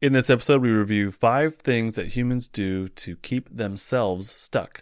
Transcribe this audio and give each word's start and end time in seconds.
In 0.00 0.12
this 0.12 0.30
episode, 0.30 0.62
we 0.62 0.70
review 0.70 1.10
five 1.10 1.56
things 1.56 1.96
that 1.96 2.06
humans 2.06 2.46
do 2.46 2.86
to 2.86 3.16
keep 3.16 3.48
themselves 3.50 4.30
stuck. 4.30 4.78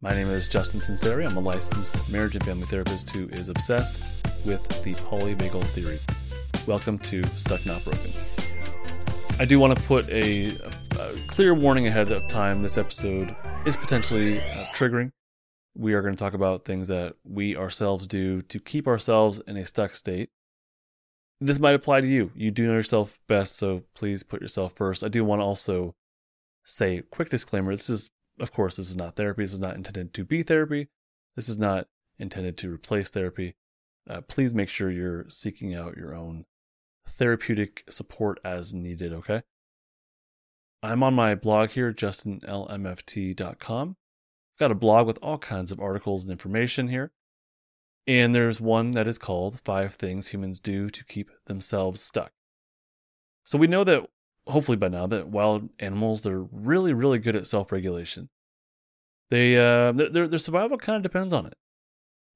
My 0.00 0.12
name 0.12 0.28
is 0.28 0.46
Justin 0.46 0.78
Sunseri. 0.78 1.28
I'm 1.28 1.36
a 1.36 1.40
licensed 1.40 2.08
marriage 2.08 2.36
and 2.36 2.44
family 2.44 2.66
therapist 2.66 3.10
who 3.10 3.26
is 3.30 3.48
obsessed 3.48 4.00
with 4.44 4.62
the 4.84 4.94
polyvagal 4.94 5.64
theory. 5.70 5.98
Welcome 6.68 7.00
to 7.00 7.26
Stuck 7.36 7.66
Not 7.66 7.82
Broken. 7.82 8.12
I 9.40 9.44
do 9.44 9.58
want 9.58 9.76
to 9.76 9.84
put 9.86 10.08
a, 10.08 10.56
a 11.00 11.14
clear 11.26 11.52
warning 11.52 11.88
ahead 11.88 12.12
of 12.12 12.28
time. 12.28 12.62
This 12.62 12.78
episode 12.78 13.34
is 13.66 13.76
potentially 13.76 14.38
uh, 14.38 14.66
triggering. 14.66 15.10
We 15.76 15.94
are 15.94 16.00
going 16.00 16.14
to 16.14 16.20
talk 16.20 16.34
about 16.34 16.64
things 16.64 16.86
that 16.86 17.16
we 17.24 17.56
ourselves 17.56 18.06
do 18.06 18.40
to 18.42 18.60
keep 18.60 18.86
ourselves 18.86 19.42
in 19.48 19.56
a 19.56 19.64
stuck 19.64 19.96
state 19.96 20.30
this 21.40 21.58
might 21.58 21.74
apply 21.74 22.00
to 22.00 22.06
you. 22.06 22.30
You 22.34 22.50
do 22.50 22.66
know 22.66 22.74
yourself 22.74 23.18
best, 23.28 23.56
so 23.56 23.82
please 23.94 24.22
put 24.22 24.40
yourself 24.40 24.72
first. 24.74 25.04
I 25.04 25.08
do 25.08 25.24
want 25.24 25.40
to 25.40 25.44
also 25.44 25.94
say 26.64 27.02
quick 27.10 27.28
disclaimer. 27.28 27.76
This 27.76 27.90
is 27.90 28.10
of 28.40 28.52
course 28.52 28.76
this 28.76 28.88
is 28.88 28.96
not 28.96 29.16
therapy. 29.16 29.44
This 29.44 29.52
is 29.54 29.60
not 29.60 29.76
intended 29.76 30.14
to 30.14 30.24
be 30.24 30.42
therapy. 30.42 30.88
This 31.36 31.48
is 31.48 31.58
not 31.58 31.86
intended 32.18 32.56
to 32.58 32.72
replace 32.72 33.10
therapy. 33.10 33.54
Uh, 34.08 34.20
please 34.22 34.54
make 34.54 34.68
sure 34.68 34.90
you're 34.90 35.28
seeking 35.28 35.74
out 35.74 35.96
your 35.96 36.14
own 36.14 36.44
therapeutic 37.08 37.84
support 37.88 38.38
as 38.44 38.74
needed, 38.74 39.12
okay? 39.12 39.42
I'm 40.82 41.02
on 41.02 41.14
my 41.14 41.34
blog 41.34 41.70
here, 41.70 41.92
justinlmft.com. 41.92 43.88
I've 43.88 44.58
got 44.58 44.70
a 44.70 44.74
blog 44.74 45.06
with 45.06 45.18
all 45.22 45.38
kinds 45.38 45.72
of 45.72 45.80
articles 45.80 46.22
and 46.22 46.30
information 46.30 46.88
here. 46.88 47.12
And 48.06 48.34
there's 48.34 48.60
one 48.60 48.90
that 48.92 49.08
is 49.08 49.18
called 49.18 49.60
Five 49.60 49.94
Things 49.94 50.28
Humans 50.28 50.60
Do 50.60 50.90
to 50.90 51.04
Keep 51.04 51.30
Themselves 51.46 52.00
Stuck. 52.00 52.32
So 53.44 53.56
we 53.56 53.66
know 53.66 53.84
that, 53.84 54.06
hopefully 54.46 54.76
by 54.76 54.88
now, 54.88 55.06
that 55.06 55.28
wild 55.28 55.70
animals, 55.78 56.22
they're 56.22 56.46
really, 56.52 56.92
really 56.92 57.18
good 57.18 57.36
at 57.36 57.46
self 57.46 57.72
regulation. 57.72 58.28
They, 59.30 59.56
uh, 59.56 59.92
their, 59.92 60.28
their 60.28 60.38
survival 60.38 60.76
kind 60.76 60.96
of 60.96 61.02
depends 61.02 61.32
on 61.32 61.46
it. 61.46 61.54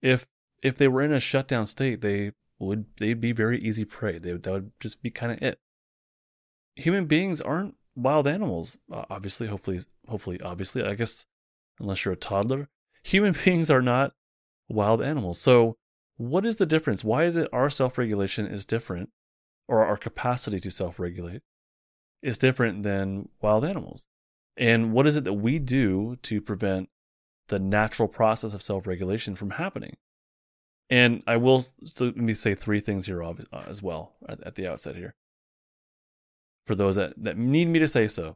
If, 0.01 0.27
if 0.62 0.77
they 0.77 0.89
were 0.89 1.03
in 1.03 1.12
a 1.12 1.20
shutdown 1.20 1.67
state, 1.67 2.01
they 2.01 2.33
would, 2.59 2.87
they'd 2.98 3.20
be 3.20 3.33
very 3.33 3.61
easy 3.61 3.85
prey. 3.85 4.19
They, 4.19 4.33
that 4.33 4.51
would 4.51 4.73
just 4.81 5.03
be 5.03 5.11
kind 5.11 5.33
of 5.33 5.42
it. 5.42 5.59
Human 6.77 7.07
beings 7.07 7.41
aren't 7.41 7.75
wild 7.95 8.27
animals, 8.27 8.79
obviously, 8.91 9.48
hopefully, 9.48 9.81
hopefully, 10.09 10.41
obviously, 10.41 10.83
I 10.83 10.95
guess, 10.95 11.27
unless 11.79 12.05
you're 12.05 12.14
a 12.14 12.17
toddler. 12.17 12.69
Human 13.03 13.35
beings 13.45 13.70
are 13.70 13.83
not 13.83 14.12
wild 14.69 15.02
animals. 15.02 15.41
So, 15.41 15.77
what 16.16 16.44
is 16.44 16.56
the 16.56 16.66
difference? 16.66 17.05
Why 17.05 17.24
is 17.24 17.36
it 17.36 17.48
our 17.52 17.70
self 17.70 17.98
regulation 17.98 18.47
is 18.47 18.66
different, 18.66 19.11
or 19.69 19.84
our 19.84 19.97
capacity 19.97 20.61
to 20.61 20.70
self 20.70 20.98
regulate 20.98 21.42
is 22.22 22.38
different 22.38 22.83
than 22.83 23.28
wild 23.41 23.64
animals? 23.64 24.06
And 24.56 24.92
what 24.92 25.06
is 25.06 25.16
it 25.16 25.24
that 25.24 25.34
we 25.34 25.58
do 25.58 26.16
to 26.22 26.41
prevent 26.41 26.89
the 27.46 27.58
natural 27.58 28.08
process 28.08 28.55
of 28.55 28.62
self 28.62 28.86
regulation 28.86 29.34
from 29.34 29.50
happening? 29.50 29.96
And 30.91 31.22
I 31.27 31.36
will 31.36 31.62
let 32.00 32.16
me 32.16 32.34
say 32.34 32.55
three 32.55 32.80
things 32.80 33.06
here 33.06 33.22
uh, 33.22 33.34
as 33.66 33.83
well 33.83 34.14
at, 34.28 34.55
the 34.55 34.69
outset 34.69 34.96
here. 34.96 35.14
For 36.66 36.74
those 36.74 36.96
that, 36.96 37.12
that 37.16 37.36
need 37.36 37.69
me 37.69 37.78
to 37.78 37.89
say 37.89 38.08
so, 38.08 38.34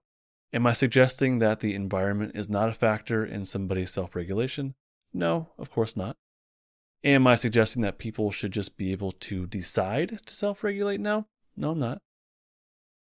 am 0.53 0.66
I 0.66 0.75
suggesting 0.75 1.38
that 1.38 1.60
the 1.60 1.75
environment 1.75 2.33
is 2.34 2.48
not 2.48 2.69
a 2.69 2.75
factor 2.75 3.25
in 3.25 3.44
somebody's 3.44 3.91
self 3.91 4.14
regulation? 4.14 4.75
No, 5.12 5.48
of 5.58 5.70
course 5.70 5.97
not. 5.97 6.16
Am 7.05 7.27
I 7.27 7.34
suggesting 7.34 7.83
that 7.83 7.98
people 7.98 8.31
should 8.31 8.53
just 8.53 8.77
be 8.77 8.92
able 8.92 9.12
to 9.12 9.47
decide 9.47 10.20
to 10.25 10.34
self 10.34 10.62
regulate? 10.62 11.00
No, 11.00 11.27
no, 11.56 11.72
I'm 11.72 11.78
not. 11.78 11.98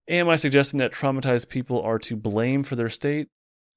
Am 0.08 0.30
I 0.30 0.36
suggesting 0.36 0.80
that 0.80 0.92
traumatized 0.92 1.50
people 1.50 1.82
are 1.82 2.00
to 2.00 2.16
blame 2.16 2.64
for 2.64 2.76
their 2.76 2.90
state? 2.90 3.28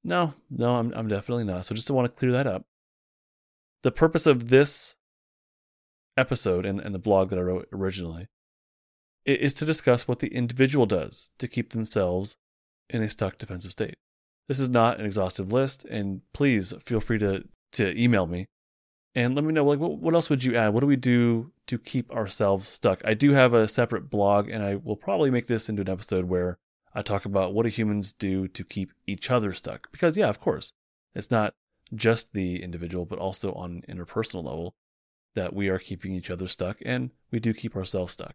No, 0.04 0.34
no, 0.50 0.76
I'm, 0.76 0.92
I'm 0.94 1.08
definitely 1.08 1.44
not. 1.44 1.66
So 1.66 1.74
just 1.74 1.90
want 1.90 2.10
to 2.12 2.18
clear 2.18 2.32
that 2.32 2.46
up. 2.46 2.64
The 3.82 3.90
purpose 3.90 4.26
of 4.26 4.48
this 4.48 4.94
episode 6.16 6.66
and, 6.66 6.80
and 6.80 6.94
the 6.94 6.98
blog 6.98 7.30
that 7.30 7.38
I 7.38 7.42
wrote 7.42 7.68
originally 7.72 8.26
is 9.24 9.54
to 9.54 9.64
discuss 9.64 10.08
what 10.08 10.20
the 10.20 10.28
individual 10.28 10.86
does 10.86 11.30
to 11.38 11.48
keep 11.48 11.70
themselves 11.70 12.36
in 12.88 13.02
a 13.02 13.10
stuck 13.10 13.38
defensive 13.38 13.72
state. 13.72 13.96
This 14.48 14.58
is 14.58 14.70
not 14.70 14.98
an 14.98 15.04
exhaustive 15.04 15.52
list, 15.52 15.84
and 15.84 16.22
please 16.32 16.72
feel 16.84 17.00
free 17.00 17.18
to, 17.18 17.44
to 17.72 18.00
email 18.00 18.26
me 18.26 18.46
and 19.18 19.34
let 19.34 19.44
me 19.44 19.52
know 19.52 19.64
like 19.64 19.80
what, 19.80 19.98
what 19.98 20.14
else 20.14 20.30
would 20.30 20.44
you 20.44 20.54
add? 20.54 20.68
What 20.68 20.80
do 20.80 20.86
we 20.86 20.94
do 20.94 21.50
to 21.66 21.76
keep 21.76 22.08
ourselves 22.12 22.68
stuck? 22.68 23.02
I 23.04 23.14
do 23.14 23.32
have 23.32 23.52
a 23.52 23.66
separate 23.66 24.10
blog 24.10 24.48
and 24.48 24.62
i 24.62 24.76
will 24.76 24.96
probably 24.96 25.30
make 25.30 25.48
this 25.48 25.68
into 25.68 25.82
an 25.82 25.90
episode 25.90 26.26
where 26.26 26.58
i 26.94 27.02
talk 27.02 27.24
about 27.24 27.52
what 27.52 27.64
do 27.64 27.68
humans 27.68 28.12
do 28.12 28.46
to 28.46 28.62
keep 28.62 28.92
each 29.08 29.28
other 29.28 29.52
stuck. 29.52 29.90
Because 29.90 30.16
yeah 30.16 30.28
of 30.28 30.40
course 30.40 30.72
it's 31.14 31.32
not 31.32 31.54
just 31.92 32.32
the 32.32 32.62
individual 32.62 33.04
but 33.04 33.18
also 33.18 33.52
on 33.54 33.82
an 33.88 33.96
interpersonal 33.96 34.44
level 34.44 34.74
that 35.34 35.52
we 35.52 35.68
are 35.68 35.80
keeping 35.80 36.14
each 36.14 36.30
other 36.30 36.46
stuck 36.46 36.76
and 36.84 37.10
we 37.32 37.40
do 37.40 37.52
keep 37.52 37.74
ourselves 37.74 38.12
stuck. 38.12 38.34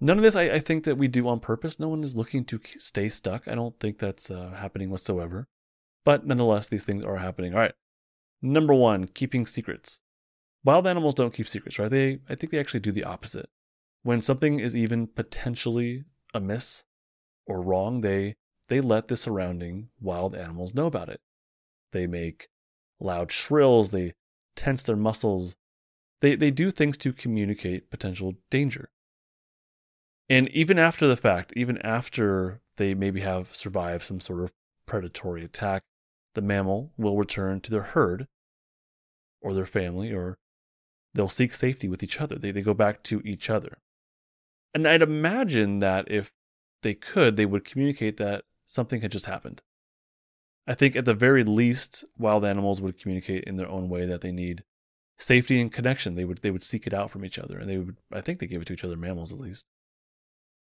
None 0.00 0.18
of 0.18 0.22
this 0.22 0.36
I, 0.36 0.42
I 0.42 0.58
think 0.58 0.84
that 0.84 0.98
we 0.98 1.08
do 1.08 1.26
on 1.28 1.40
purpose. 1.40 1.80
No 1.80 1.88
one 1.88 2.04
is 2.04 2.14
looking 2.14 2.44
to 2.44 2.60
stay 2.76 3.08
stuck. 3.08 3.48
I 3.48 3.54
don't 3.54 3.80
think 3.80 3.98
that's 3.98 4.30
uh, 4.30 4.50
happening 4.54 4.90
whatsoever. 4.90 5.48
But 6.04 6.26
nonetheless 6.26 6.68
these 6.68 6.84
things 6.84 7.06
are 7.06 7.16
happening. 7.16 7.54
All 7.54 7.60
right 7.60 7.74
Number 8.40 8.74
one, 8.74 9.06
keeping 9.06 9.46
secrets. 9.46 10.00
Wild 10.64 10.86
animals 10.86 11.14
don't 11.14 11.34
keep 11.34 11.48
secrets, 11.48 11.78
right? 11.78 11.90
They, 11.90 12.20
I 12.28 12.34
think 12.34 12.50
they 12.50 12.58
actually 12.58 12.80
do 12.80 12.92
the 12.92 13.04
opposite. 13.04 13.48
When 14.02 14.22
something 14.22 14.60
is 14.60 14.76
even 14.76 15.06
potentially 15.06 16.04
amiss 16.34 16.84
or 17.46 17.62
wrong, 17.62 18.00
they, 18.00 18.36
they 18.68 18.80
let 18.80 19.08
the 19.08 19.16
surrounding 19.16 19.88
wild 20.00 20.34
animals 20.34 20.74
know 20.74 20.86
about 20.86 21.08
it. 21.08 21.20
They 21.92 22.06
make 22.06 22.48
loud 23.00 23.32
shrills, 23.32 23.90
they 23.90 24.14
tense 24.56 24.82
their 24.82 24.96
muscles, 24.96 25.56
they, 26.20 26.34
they 26.34 26.50
do 26.50 26.70
things 26.70 26.96
to 26.98 27.12
communicate 27.12 27.90
potential 27.90 28.34
danger. 28.50 28.90
And 30.28 30.48
even 30.50 30.78
after 30.78 31.06
the 31.06 31.16
fact, 31.16 31.52
even 31.56 31.78
after 31.78 32.60
they 32.76 32.94
maybe 32.94 33.20
have 33.20 33.54
survived 33.54 34.04
some 34.04 34.20
sort 34.20 34.42
of 34.42 34.52
predatory 34.86 35.44
attack, 35.44 35.84
the 36.34 36.42
mammal 36.42 36.92
will 36.96 37.16
return 37.16 37.60
to 37.60 37.70
their 37.70 37.82
herd 37.82 38.26
or 39.40 39.54
their 39.54 39.66
family, 39.66 40.12
or 40.12 40.38
they'll 41.14 41.28
seek 41.28 41.54
safety 41.54 41.88
with 41.88 42.02
each 42.02 42.20
other. 42.20 42.36
They, 42.36 42.50
they 42.50 42.62
go 42.62 42.74
back 42.74 43.02
to 43.04 43.20
each 43.24 43.48
other. 43.50 43.78
And 44.74 44.86
I'd 44.86 45.02
imagine 45.02 45.78
that 45.78 46.10
if 46.10 46.32
they 46.82 46.94
could, 46.94 47.36
they 47.36 47.46
would 47.46 47.64
communicate 47.64 48.16
that 48.18 48.44
something 48.66 49.00
had 49.00 49.12
just 49.12 49.26
happened. 49.26 49.62
I 50.66 50.74
think 50.74 50.96
at 50.96 51.06
the 51.06 51.14
very 51.14 51.44
least, 51.44 52.04
wild 52.18 52.44
animals 52.44 52.80
would 52.80 52.98
communicate 52.98 53.44
in 53.44 53.56
their 53.56 53.68
own 53.68 53.88
way 53.88 54.04
that 54.04 54.20
they 54.20 54.32
need 54.32 54.64
safety 55.18 55.60
and 55.60 55.72
connection. 55.72 56.14
They 56.14 56.26
would 56.26 56.42
they 56.42 56.50
would 56.50 56.62
seek 56.62 56.86
it 56.86 56.92
out 56.92 57.10
from 57.10 57.24
each 57.24 57.38
other, 57.38 57.58
and 57.58 57.68
they 57.68 57.78
would. 57.78 57.96
I 58.12 58.20
think 58.20 58.38
they 58.38 58.46
give 58.46 58.60
it 58.60 58.66
to 58.66 58.74
each 58.74 58.84
other, 58.84 58.96
mammals 58.96 59.32
at 59.32 59.40
least. 59.40 59.64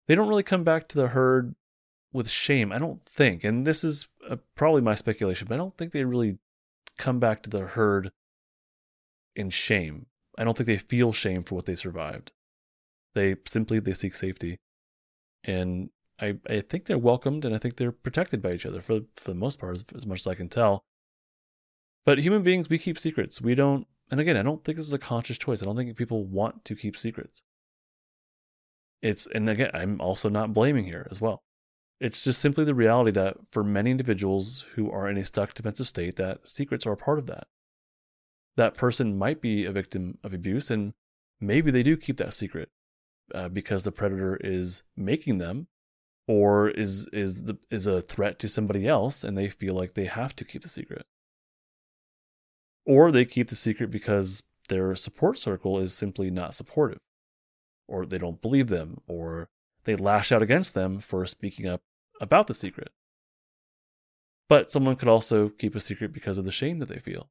They 0.06 0.14
don't 0.14 0.28
really 0.28 0.42
come 0.42 0.62
back 0.62 0.88
to 0.88 0.98
the 0.98 1.08
herd 1.08 1.54
with 2.12 2.28
shame. 2.28 2.70
I 2.70 2.78
don't 2.78 3.04
think, 3.06 3.44
and 3.44 3.66
this 3.66 3.82
is 3.82 4.08
uh, 4.28 4.36
probably 4.54 4.82
my 4.82 4.94
speculation, 4.94 5.46
but 5.48 5.54
I 5.54 5.58
don't 5.58 5.76
think 5.76 5.92
they 5.92 6.04
really 6.04 6.38
come 6.96 7.18
back 7.18 7.42
to 7.42 7.50
the 7.50 7.60
herd 7.60 8.10
in 9.34 9.50
shame. 9.50 10.06
I 10.36 10.44
don't 10.44 10.56
think 10.56 10.66
they 10.66 10.78
feel 10.78 11.12
shame 11.12 11.44
for 11.44 11.54
what 11.54 11.66
they 11.66 11.74
survived. 11.74 12.32
They 13.14 13.36
simply 13.46 13.80
they 13.80 13.94
seek 13.94 14.14
safety, 14.14 14.58
and 15.44 15.90
I 16.20 16.36
I 16.48 16.60
think 16.60 16.86
they're 16.86 16.98
welcomed 16.98 17.44
and 17.44 17.54
I 17.54 17.58
think 17.58 17.76
they're 17.76 17.92
protected 17.92 18.42
by 18.42 18.52
each 18.52 18.66
other 18.66 18.80
for 18.80 19.00
for 19.16 19.30
the 19.30 19.36
most 19.38 19.58
part, 19.58 19.76
as, 19.76 19.84
as 19.96 20.06
much 20.06 20.20
as 20.20 20.26
I 20.26 20.34
can 20.34 20.48
tell. 20.48 20.84
But 22.04 22.18
human 22.18 22.42
beings, 22.42 22.68
we 22.68 22.78
keep 22.78 22.98
secrets. 22.98 23.40
We 23.40 23.54
don't, 23.54 23.86
and 24.10 24.18
again, 24.20 24.36
I 24.36 24.42
don't 24.42 24.64
think 24.64 24.78
this 24.78 24.86
is 24.86 24.92
a 24.92 24.98
conscious 24.98 25.36
choice. 25.36 25.62
I 25.62 25.66
don't 25.66 25.76
think 25.76 25.94
people 25.96 26.24
want 26.24 26.64
to 26.64 26.74
keep 26.74 26.96
secrets. 26.96 27.42
It's 29.02 29.26
and 29.26 29.48
again, 29.48 29.70
I'm 29.74 30.00
also 30.00 30.28
not 30.28 30.54
blaming 30.54 30.84
here 30.84 31.06
as 31.10 31.20
well. 31.20 31.42
It's 32.00 32.22
just 32.22 32.40
simply 32.40 32.64
the 32.64 32.74
reality 32.74 33.10
that 33.12 33.36
for 33.50 33.64
many 33.64 33.90
individuals 33.90 34.64
who 34.74 34.90
are 34.90 35.08
in 35.08 35.16
a 35.16 35.24
stuck 35.24 35.54
defensive 35.54 35.88
state, 35.88 36.16
that 36.16 36.48
secrets 36.48 36.86
are 36.86 36.92
a 36.92 36.96
part 36.96 37.18
of 37.18 37.26
that. 37.26 37.48
That 38.56 38.74
person 38.74 39.18
might 39.18 39.40
be 39.40 39.64
a 39.64 39.72
victim 39.72 40.18
of 40.22 40.32
abuse, 40.32 40.70
and 40.70 40.94
maybe 41.40 41.70
they 41.70 41.82
do 41.82 41.96
keep 41.96 42.16
that 42.18 42.34
secret 42.34 42.70
uh, 43.34 43.48
because 43.48 43.82
the 43.82 43.92
predator 43.92 44.36
is 44.36 44.82
making 44.96 45.38
them, 45.38 45.66
or 46.28 46.68
is 46.68 47.08
is 47.12 47.42
the, 47.42 47.58
is 47.70 47.86
a 47.86 48.02
threat 48.02 48.38
to 48.40 48.48
somebody 48.48 48.86
else, 48.86 49.24
and 49.24 49.36
they 49.36 49.48
feel 49.48 49.74
like 49.74 49.94
they 49.94 50.06
have 50.06 50.36
to 50.36 50.44
keep 50.44 50.62
the 50.62 50.68
secret. 50.68 51.04
Or 52.86 53.10
they 53.10 53.24
keep 53.24 53.48
the 53.48 53.56
secret 53.56 53.90
because 53.90 54.42
their 54.68 54.94
support 54.94 55.38
circle 55.38 55.78
is 55.78 55.94
simply 55.94 56.30
not 56.30 56.54
supportive, 56.54 57.00
or 57.88 58.06
they 58.06 58.18
don't 58.18 58.42
believe 58.42 58.68
them, 58.68 58.98
or 59.08 59.48
they 59.84 59.96
lash 59.96 60.30
out 60.30 60.42
against 60.42 60.74
them 60.74 61.00
for 61.00 61.26
speaking 61.26 61.66
up 61.66 61.82
about 62.20 62.46
the 62.46 62.54
secret. 62.54 62.90
But 64.48 64.70
someone 64.70 64.96
could 64.96 65.08
also 65.08 65.50
keep 65.50 65.74
a 65.74 65.80
secret 65.80 66.12
because 66.12 66.38
of 66.38 66.44
the 66.44 66.50
shame 66.50 66.78
that 66.78 66.88
they 66.88 66.98
feel. 66.98 67.28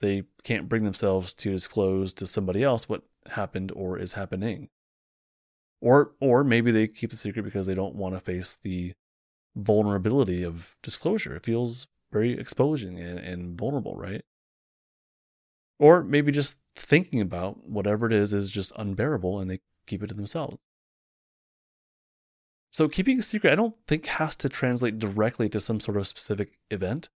They 0.00 0.24
can't 0.42 0.68
bring 0.68 0.84
themselves 0.84 1.32
to 1.34 1.52
disclose 1.52 2.12
to 2.14 2.26
somebody 2.26 2.62
else 2.62 2.88
what 2.88 3.02
happened 3.30 3.70
or 3.74 3.98
is 3.98 4.14
happening. 4.14 4.68
Or 5.80 6.12
or 6.20 6.42
maybe 6.42 6.72
they 6.72 6.88
keep 6.88 7.12
a 7.12 7.16
secret 7.16 7.44
because 7.44 7.66
they 7.66 7.74
don't 7.74 7.94
want 7.94 8.14
to 8.14 8.20
face 8.20 8.56
the 8.60 8.94
vulnerability 9.54 10.42
of 10.42 10.76
disclosure. 10.82 11.36
It 11.36 11.44
feels 11.44 11.86
very 12.10 12.38
exposing 12.38 12.98
and, 12.98 13.18
and 13.18 13.58
vulnerable, 13.58 13.96
right? 13.96 14.22
Or 15.78 16.02
maybe 16.02 16.32
just 16.32 16.58
thinking 16.76 17.20
about 17.20 17.68
whatever 17.68 18.06
it 18.06 18.12
is 18.12 18.32
is 18.32 18.50
just 18.50 18.72
unbearable 18.76 19.40
and 19.40 19.50
they 19.50 19.60
keep 19.86 20.02
it 20.02 20.08
to 20.08 20.14
themselves. 20.14 20.64
So 22.72 22.88
keeping 22.88 23.18
a 23.18 23.22
secret, 23.22 23.52
I 23.52 23.56
don't 23.56 23.74
think 23.86 24.06
has 24.06 24.34
to 24.36 24.48
translate 24.48 24.98
directly 24.98 25.48
to 25.50 25.60
some 25.60 25.78
sort 25.78 25.98
of 25.98 26.06
specific 26.06 26.58
event. 26.70 27.10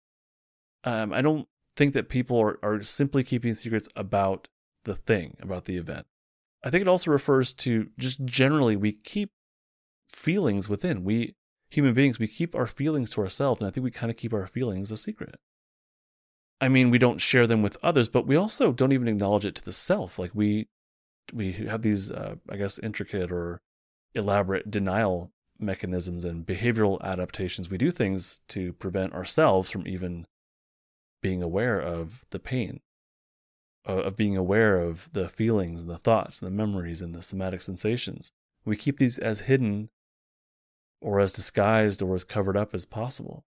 Um, 0.85 1.13
I 1.13 1.23
don't 1.23 1.49
think 1.77 1.95
that 1.95 2.11
people 2.11 2.39
are, 2.39 2.59
are 2.63 2.83
simply 2.83 3.25
keeping 3.25 3.55
secrets 3.55 3.89
about 3.97 4.49
the 4.85 4.95
thing, 4.95 5.37
about 5.41 5.65
the 5.65 5.79
event. 5.79 6.07
I 6.63 6.71
think 6.71 6.83
it 6.83 6.89
also 6.89 7.11
refers 7.11 7.53
to 7.55 7.89
just 7.99 8.25
generally 8.25 8.77
we 8.77 8.93
keep 8.93 9.31
feelings 10.09 10.69
within. 10.69 11.05
We 11.05 11.35
human 11.71 11.95
beings, 11.95 12.19
we 12.19 12.29
keep 12.29 12.55
our 12.55 12.67
feelings 12.67 13.11
to 13.13 13.23
ourselves, 13.23 13.61
and 13.61 13.69
I 13.69 13.71
think 13.71 13.85
we 13.85 13.91
kind 13.91 14.11
of 14.11 14.17
keep 14.17 14.35
our 14.35 14.47
feelings 14.47 14.91
a 14.91 14.97
secret. 14.97 15.37
I 16.61 16.69
mean, 16.69 16.91
we 16.91 16.99
don't 16.99 17.21
share 17.21 17.47
them 17.47 17.63
with 17.63 17.77
others, 17.83 18.09
but 18.09 18.27
we 18.27 18.37
also 18.37 18.73
don't 18.73 18.93
even 18.93 19.09
acknowledge 19.09 19.45
it 19.45 19.55
to 19.57 19.65
the 19.65 19.73
self. 19.73 20.19
Like 20.19 20.33
we 20.35 20.69
we 21.33 21.53
have 21.53 21.83
these, 21.83 22.11
uh, 22.11 22.37
I 22.49 22.57
guess, 22.57 22.79
intricate 22.79 23.33
or 23.33 23.61
elaborate 24.15 24.71
denial 24.71 25.33
mechanisms 25.59 26.25
and 26.25 26.47
behavioral 26.47 27.01
adaptations. 27.03 27.71
We 27.71 27.79
do 27.79 27.91
things 27.91 28.41
to 28.49 28.73
prevent 28.75 29.13
ourselves 29.13 29.71
from 29.71 29.87
even 29.87 30.27
being 31.23 31.43
aware 31.43 31.81
of 31.81 32.25
the 32.31 32.39
pain, 32.39 32.81
uh, 33.89 34.03
of 34.03 34.17
being 34.17 34.37
aware 34.37 34.79
of 34.79 35.11
the 35.13 35.29
feelings 35.29 35.83
and 35.83 35.91
the 35.91 35.99
thoughts 35.99 36.41
and 36.41 36.47
the 36.47 36.55
memories 36.55 37.03
and 37.03 37.15
the 37.15 37.23
somatic 37.23 37.61
sensations. 37.61 38.31
We 38.65 38.77
keep 38.77 38.99
these 38.99 39.19
as 39.19 39.41
hidden 39.41 39.91
or 41.01 41.21
as 41.21 41.33
disguised 41.33 42.03
or 42.03 42.15
as 42.15 42.25
covered 42.25 42.57
up 42.57 42.75
as 42.75 42.85
possible. 42.85 43.45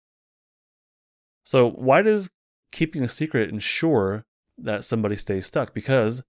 So, 1.45 1.69
why 1.69 2.01
does 2.01 2.29
keeping 2.71 3.03
a 3.03 3.07
secret 3.07 3.49
ensure 3.49 4.23
that 4.57 4.85
somebody 4.85 5.15
stays 5.15 5.45
stuck? 5.45 5.73
Because 5.73 6.23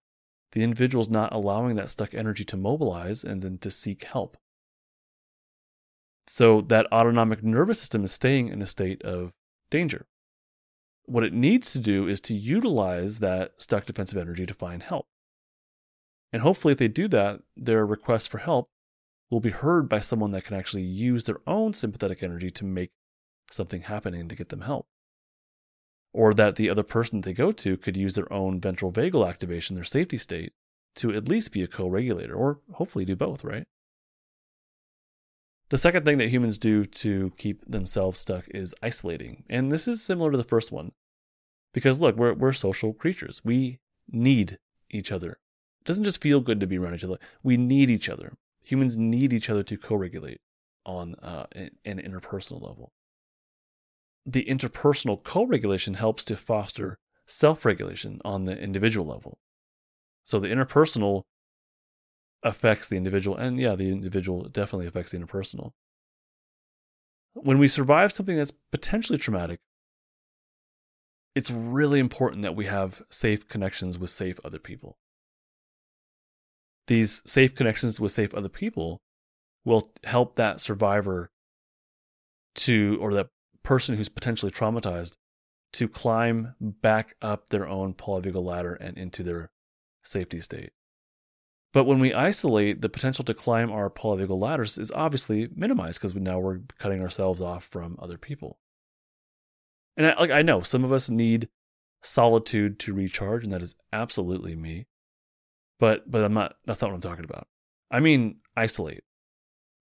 the 0.53 0.63
individual 0.63 1.03
is 1.03 1.11
not 1.11 1.33
allowing 1.33 1.77
that 1.77 1.89
stuck 1.89 2.15
energy 2.15 2.45
to 2.45 2.57
mobilize 2.57 3.25
and 3.25 3.43
then 3.43 3.59
to 3.59 3.71
seek 3.71 4.05
help. 4.05 4.37
So, 6.27 6.63
that 6.63 6.91
autonomic 6.91 7.43
nervous 7.43 7.79
system 7.79 8.05
is 8.05 8.13
staying 8.13 8.49
in 8.49 8.63
a 8.63 8.67
state 8.67 9.03
of 9.03 9.33
danger. 9.71 10.07
What 11.07 11.25
it 11.25 11.35
needs 11.35 11.71
to 11.73 11.79
do 11.79 12.09
is 12.09 12.21
to 12.23 12.35
utilize 12.35 13.19
that 13.19 13.53
stuck 13.59 13.85
defensive 13.85 14.19
energy 14.19 14.47
to 14.47 14.55
find 14.55 14.83
help. 14.83 15.07
And 16.33 16.43
hopefully, 16.43 16.73
if 16.73 16.79
they 16.79 16.89
do 16.89 17.09
that, 17.09 17.41
their 17.57 17.85
request 17.85 18.29
for 18.31 18.39
help 18.39 18.69
will 19.31 19.41
be 19.41 19.51
heard 19.51 19.89
by 19.89 19.99
someone 19.99 20.31
that 20.33 20.45
can 20.45 20.57
actually 20.57 20.83
use 20.83 21.25
their 21.25 21.41
own 21.47 21.75
sympathetic 21.75 22.23
energy 22.23 22.51
to 22.51 22.65
make 22.65 22.91
something 23.51 23.83
happen 23.83 24.15
and 24.15 24.29
to 24.31 24.37
get 24.37 24.49
them 24.49 24.63
help. 24.63 24.87
Or 26.13 26.33
that 26.35 26.57
the 26.57 26.71
other 26.71 26.83
person 26.83 27.21
they 27.21 27.33
go 27.33 27.53
to 27.53 27.77
could 27.77 27.97
use 27.97 28.15
their 28.15 28.33
own 28.33 28.61
ventral 28.61 28.93
vagal 28.93 29.29
activation, 29.29 29.75
their 29.75 29.85
safety 29.85 30.19
state, 30.19 30.53
to 30.97 31.13
at 31.13 31.29
least 31.29 31.53
be 31.53 31.63
a 31.63 31.67
co 31.67 31.89
regulator, 31.89 32.35
or 32.35 32.61
hopefully 32.75 33.05
do 33.05 33.17
both, 33.17 33.45
right? 33.45 33.67
The 35.75 35.79
second 35.79 36.05
thing 36.05 36.19
that 36.19 36.29
humans 36.29 36.57
do 36.57 36.87
to 36.87 37.33
keep 37.37 37.69
themselves 37.69 38.21
stuck 38.21 38.45
is 38.51 38.77
isolating. 38.81 39.43
And 39.51 39.73
this 39.73 39.89
is 39.89 40.05
similar 40.05 40.31
to 40.31 40.37
the 40.37 40.45
first 40.45 40.71
one. 40.71 40.93
Because 41.73 41.99
look, 41.99 42.15
we're, 42.15 42.33
we're 42.33 42.53
social 42.53 42.93
creatures. 42.93 43.41
We 43.45 43.81
need 44.09 44.59
each 44.89 45.11
other. 45.11 45.31
It 45.33 45.87
doesn't 45.87 46.05
just 46.05 46.23
feel 46.23 46.39
good 46.39 46.61
to 46.61 46.69
be 46.69 46.79
around 46.79 46.95
each 46.95 47.03
other. 47.03 47.19
We 47.43 47.57
need 47.57 47.91
each 47.91 48.09
other. 48.09 48.35
Humans 48.63 48.97
need 48.97 49.33
each 49.33 49.51
other 49.51 49.65
to 49.65 49.77
co 49.77 49.97
regulate 49.97 50.41
on 50.87 51.17
uh, 51.17 51.47
an, 51.53 51.71
interpersonal 51.85 52.63
level. 52.63 52.93
The 54.25 54.45
interpersonal 54.45 55.25
co 55.25 55.45
regulation 55.45 55.95
helps 55.95 56.23
to 56.27 56.37
foster 56.37 56.99
self 57.27 57.65
regulation 57.65 58.21
on 58.25 58.45
the 58.45 58.57
individual 58.57 59.09
level. 59.09 59.39
So 60.25 60.39
the 60.39 60.47
interpersonal 60.47 61.25
affects 62.45 62.87
the 62.89 62.97
individual, 62.97 63.37
and 63.37 63.59
yeah, 63.59 63.75
the 63.75 63.91
individual 63.91 64.45
definitely 64.45 64.87
affects 64.87 65.13
the 65.13 65.19
interpersonal. 65.19 65.73
When 67.33 67.59
we 67.59 67.67
survive 67.67 68.13
something 68.13 68.37
that's 68.37 68.53
potentially 68.71 69.19
traumatic, 69.19 69.59
it's 71.35 71.51
really 71.51 71.99
important 71.99 72.43
that 72.43 72.55
we 72.55 72.67
have 72.67 73.03
safe 73.11 73.49
connections 73.49 73.99
with 73.99 74.11
safe 74.11 74.39
other 74.45 74.61
people 74.61 74.99
these 76.87 77.23
safe 77.27 77.55
connections 77.55 78.01
with 78.01 78.13
safe 78.13 78.35
other 78.35 78.49
people 78.49 79.01
will 79.65 79.91
help 80.05 80.37
that 80.37 80.61
survivor 80.61 81.31
to, 82.55 82.99
or 83.01 83.15
that 83.15 83.29
person 83.63 83.97
who's 83.97 84.09
potentially 84.09 84.53
traumatized, 84.53 85.15
to 85.73 85.89
climb 85.89 86.55
back 86.61 87.17
up 87.23 87.49
their 87.49 87.67
own 87.67 87.95
polyvagal 87.95 88.45
ladder 88.45 88.75
and 88.75 88.97
into 88.97 89.23
their 89.23 89.51
safety 90.05 90.41
state. 90.41 90.71
But 91.75 91.85
when 91.85 91.99
we 91.99 92.15
isolate, 92.15 92.83
the 92.83 92.89
potential 92.89 93.25
to 93.25 93.35
climb 93.35 93.73
our 93.73 93.91
polyvagal 93.91 94.41
ladders 94.41 94.79
is 94.79 94.93
obviously 94.93 95.49
minimized 95.57 96.01
because 96.01 96.15
now 96.15 96.39
we're 96.39 96.61
cutting 96.79 97.03
ourselves 97.03 97.41
off 97.41 97.65
from 97.65 97.99
other 98.01 98.17
people. 98.17 98.61
And 99.97 100.07
I, 100.07 100.15
like 100.19 100.31
I 100.31 100.43
know 100.43 100.61
some 100.61 100.85
of 100.85 100.93
us 100.93 101.11
need 101.11 101.49
solitude 102.01 102.79
to 102.79 102.95
recharge, 102.95 103.43
and 103.43 103.53
that 103.53 103.61
is 103.61 103.75
absolutely 103.93 104.55
me. 104.55 104.87
But 105.81 106.09
but 106.09 106.23
I'm 106.23 106.33
not 106.33 106.55
that's 106.65 106.81
not 106.81 106.91
what 106.91 106.95
I'm 106.95 107.01
talking 107.01 107.25
about. 107.25 107.49
I 107.91 107.99
mean 107.99 108.37
isolate. 108.57 109.03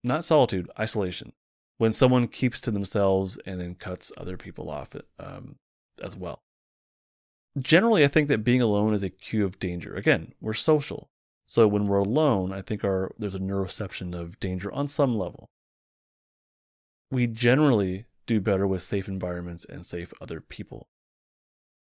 Not 0.03 0.25
solitude, 0.25 0.71
isolation. 0.79 1.33
When 1.77 1.93
someone 1.93 2.27
keeps 2.27 2.59
to 2.61 2.71
themselves 2.71 3.37
and 3.45 3.61
then 3.61 3.75
cuts 3.75 4.11
other 4.17 4.35
people 4.35 4.67
off 4.67 4.95
um, 5.19 5.57
as 6.01 6.15
well. 6.17 6.41
Generally, 7.59 8.03
I 8.03 8.07
think 8.07 8.29
that 8.29 8.43
being 8.43 8.63
alone 8.63 8.95
is 8.95 9.03
a 9.03 9.09
cue 9.09 9.45
of 9.45 9.59
danger. 9.59 9.93
Again, 9.95 10.33
we're 10.41 10.53
social. 10.55 11.11
So 11.45 11.67
when 11.67 11.87
we're 11.87 11.97
alone, 11.97 12.53
I 12.53 12.61
think 12.61 12.83
our 12.83 13.11
there's 13.17 13.35
a 13.35 13.39
neuroception 13.39 14.17
of 14.17 14.39
danger 14.39 14.71
on 14.71 14.87
some 14.87 15.17
level. 15.17 15.49
We 17.11 17.27
generally 17.27 18.05
do 18.25 18.39
better 18.39 18.65
with 18.65 18.81
safe 18.81 19.07
environments 19.07 19.65
and 19.65 19.85
safe 19.85 20.13
other 20.21 20.39
people. 20.39 20.87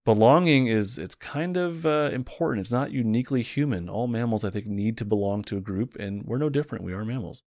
Belonging 0.04 0.68
is 0.68 0.98
it's 0.98 1.14
kind 1.14 1.56
of 1.56 1.84
uh, 1.84 2.10
important. 2.12 2.64
It's 2.64 2.72
not 2.72 2.92
uniquely 2.92 3.42
human. 3.42 3.88
All 3.88 4.06
mammals 4.06 4.44
i 4.44 4.50
think 4.50 4.66
need 4.66 4.96
to 4.98 5.04
belong 5.04 5.42
to 5.44 5.56
a 5.56 5.62
group 5.62 5.96
and 5.96 6.24
we're 6.24 6.38
no 6.38 6.50
different. 6.50 6.84
We 6.84 6.92
are 6.92 7.04
mammals. 7.04 7.42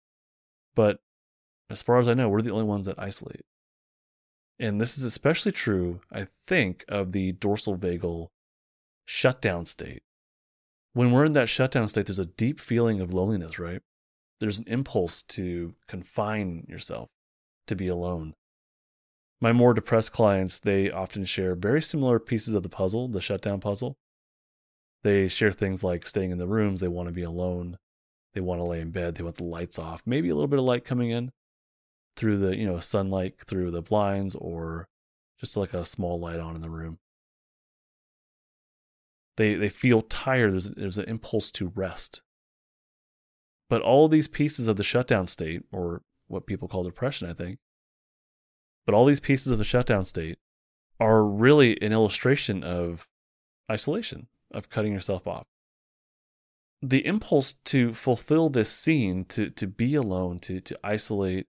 But 0.76 1.00
as 1.70 1.82
far 1.82 2.00
as 2.00 2.08
i 2.08 2.14
know 2.14 2.30
we're 2.30 2.42
the 2.42 2.52
only 2.52 2.64
ones 2.66 2.86
that 2.86 3.00
isolate. 3.00 3.46
And 4.58 4.80
this 4.80 4.98
is 4.98 5.04
especially 5.04 5.52
true 5.52 6.02
i 6.12 6.28
think 6.46 6.86
of 6.88 7.12
the 7.12 7.32
dorsal 7.34 7.78
vagal 7.78 8.28
shutdown 9.06 9.66
state 9.66 10.04
when 10.96 11.12
we're 11.12 11.26
in 11.26 11.34
that 11.34 11.50
shutdown 11.50 11.88
state 11.88 12.08
there's 12.08 12.18
a 12.18 12.26
deep 12.26 12.60
feeling 12.60 13.00
of 13.00 13.14
loneliness 13.14 13.60
right 13.60 13.82
there's 14.40 14.60
an 14.60 14.66
impulse 14.68 15.22
to 15.22 15.76
confine 15.88 16.66
yourself 16.68 17.08
to 17.68 17.76
be 17.76 17.88
alone 17.88 18.34
my 19.42 19.52
more 19.52 19.74
depressed 19.74 20.12
clients, 20.12 20.60
they 20.60 20.90
often 20.90 21.26
share 21.26 21.56
very 21.56 21.82
similar 21.82 22.20
pieces 22.20 22.54
of 22.54 22.64
the 22.64 22.70
puzzle, 22.70 23.08
the 23.08 23.22
shutdown 23.22 23.60
puzzle. 23.60 23.98
They 25.04 25.28
share 25.28 25.52
things 25.52 25.84
like 25.84 26.08
staying 26.08 26.32
in 26.32 26.38
the 26.38 26.48
rooms, 26.48 26.80
they 26.80 26.88
want 26.88 27.10
to 27.10 27.14
be 27.14 27.24
alone, 27.24 27.78
they 28.34 28.42
want 28.42 28.60
to 28.60 28.64
lay 28.64 28.82
in 28.82 28.92
bed, 28.92 29.16
they 29.16 29.24
want 29.24 29.36
the 29.36 29.44
lights 29.44 29.78
off, 29.78 30.02
maybe 30.06 30.30
a 30.30 30.36
little 30.36 30.48
bit 30.48 30.58
of 30.58 30.66
light 30.66 30.84
coming 30.84 31.12
in 31.12 31.32
through 32.16 32.38
the, 32.40 32.58
you 32.58 32.66
know, 32.66 32.80
sunlight 32.80 33.36
through 33.46 33.72
the 33.72 33.82
blinds 33.82 34.36
or 34.36 34.88
just 35.40 35.58
like 35.58 35.74
a 35.74 35.86
small 35.86 36.20
light 36.20 36.40
on 36.40 36.56
in 36.56 36.62
the 36.62 36.70
room. 36.70 36.98
They 39.38 39.56
they 39.56 39.70
feel 39.70 40.02
tired, 40.02 40.54
there's 40.54 40.70
there's 40.70 40.98
an 40.98 41.10
impulse 41.10 41.52
to 41.52 41.72
rest. 41.76 42.22
But 43.70 43.82
all 43.82 44.08
these 44.08 44.28
pieces 44.28 44.68
of 44.68 44.78
the 44.78 44.84
shutdown 44.84 45.28
state 45.28 45.64
or 45.72 46.02
what 46.28 46.46
people 46.46 46.68
call 46.68 46.84
depression, 46.84 47.30
I 47.30 47.34
think, 47.34 47.60
but 48.86 48.94
all 48.94 49.06
these 49.06 49.20
pieces 49.20 49.52
of 49.52 49.58
the 49.58 49.64
shutdown 49.64 50.06
state 50.06 50.38
are 51.00 51.24
really 51.24 51.82
an 51.82 51.92
illustration 51.92 52.64
of 52.64 53.08
isolation, 53.70 54.28
of 54.52 54.70
cutting 54.70 54.94
yourself 54.94 55.28
off. 55.28 55.46
The 56.82 57.06
impulse 57.06 57.54
to 57.66 57.94
fulfill 57.94 58.50
this 58.50 58.72
scene, 58.72 59.26
to, 59.26 59.50
to 59.50 59.68
be 59.68 59.96
alone, 59.96 60.40
to, 60.42 60.62
to 60.62 60.80
isolate, 60.84 61.48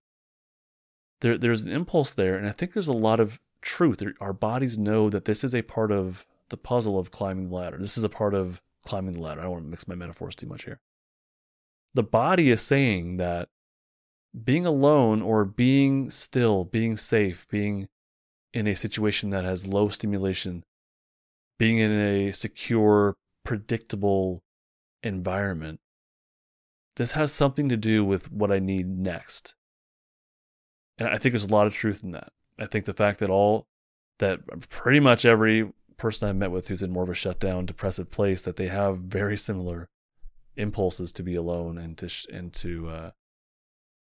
there, 1.20 1.36
there's 1.36 1.62
an 1.62 1.72
impulse 1.72 2.12
there. 2.12 2.36
And 2.36 2.48
I 2.48 2.52
think 2.52 2.72
there's 2.72 2.88
a 2.88 2.94
lot 2.94 3.20
of 3.20 3.38
truth. 3.60 4.02
Our 4.20 4.32
bodies 4.32 4.78
know 4.78 5.10
that 5.10 5.26
this 5.26 5.44
is 5.44 5.54
a 5.54 5.62
part 5.62 5.92
of 5.92 6.24
the 6.48 6.56
puzzle 6.56 6.98
of 6.98 7.10
climbing 7.10 7.48
the 7.48 7.54
ladder. 7.54 7.78
This 7.78 7.98
is 7.98 8.04
a 8.04 8.08
part 8.08 8.34
of 8.34 8.60
climbing 8.84 9.12
the 9.12 9.20
ladder. 9.20 9.40
I 9.40 9.44
don't 9.44 9.52
want 9.52 9.64
to 9.64 9.70
mix 9.70 9.88
my 9.88 9.94
metaphors 9.94 10.34
too 10.34 10.46
much 10.46 10.64
here. 10.64 10.80
The 11.94 12.02
body 12.02 12.50
is 12.50 12.60
saying 12.60 13.16
that 13.16 13.48
being 14.44 14.66
alone 14.66 15.22
or 15.22 15.44
being 15.44 16.10
still, 16.10 16.64
being 16.64 16.96
safe, 16.96 17.46
being 17.48 17.88
in 18.52 18.66
a 18.66 18.74
situation 18.74 19.30
that 19.30 19.44
has 19.44 19.66
low 19.66 19.88
stimulation, 19.88 20.62
being 21.58 21.78
in 21.78 21.90
a 21.90 22.32
secure, 22.32 23.16
predictable 23.44 24.42
environment, 25.02 25.80
this 26.96 27.12
has 27.12 27.32
something 27.32 27.68
to 27.68 27.76
do 27.76 28.04
with 28.04 28.30
what 28.30 28.52
I 28.52 28.58
need 28.58 28.88
next. 28.88 29.54
And 30.98 31.08
I 31.08 31.18
think 31.18 31.32
there's 31.32 31.44
a 31.44 31.48
lot 31.48 31.66
of 31.66 31.74
truth 31.74 32.02
in 32.02 32.12
that. 32.12 32.32
I 32.58 32.66
think 32.66 32.86
the 32.86 32.94
fact 32.94 33.20
that 33.20 33.30
all 33.30 33.66
that 34.18 34.40
pretty 34.70 35.00
much 35.00 35.26
every 35.26 35.70
person 35.98 36.28
I've 36.28 36.36
met 36.36 36.50
with 36.50 36.68
who's 36.68 36.82
in 36.82 36.92
more 36.92 37.04
of 37.04 37.08
a 37.08 37.14
shutdown, 37.14 37.66
depressive 37.66 38.10
place, 38.10 38.42
that 38.42 38.56
they 38.56 38.68
have 38.68 38.98
very 38.98 39.36
similar 39.36 39.88
impulses 40.56 41.12
to 41.12 41.22
be 41.22 41.34
alone 41.34 41.78
and 41.78 41.96
to 41.98 42.08
sh- 42.08 42.26
and 42.32 42.52
to 42.54 42.88
uh, 42.88 43.10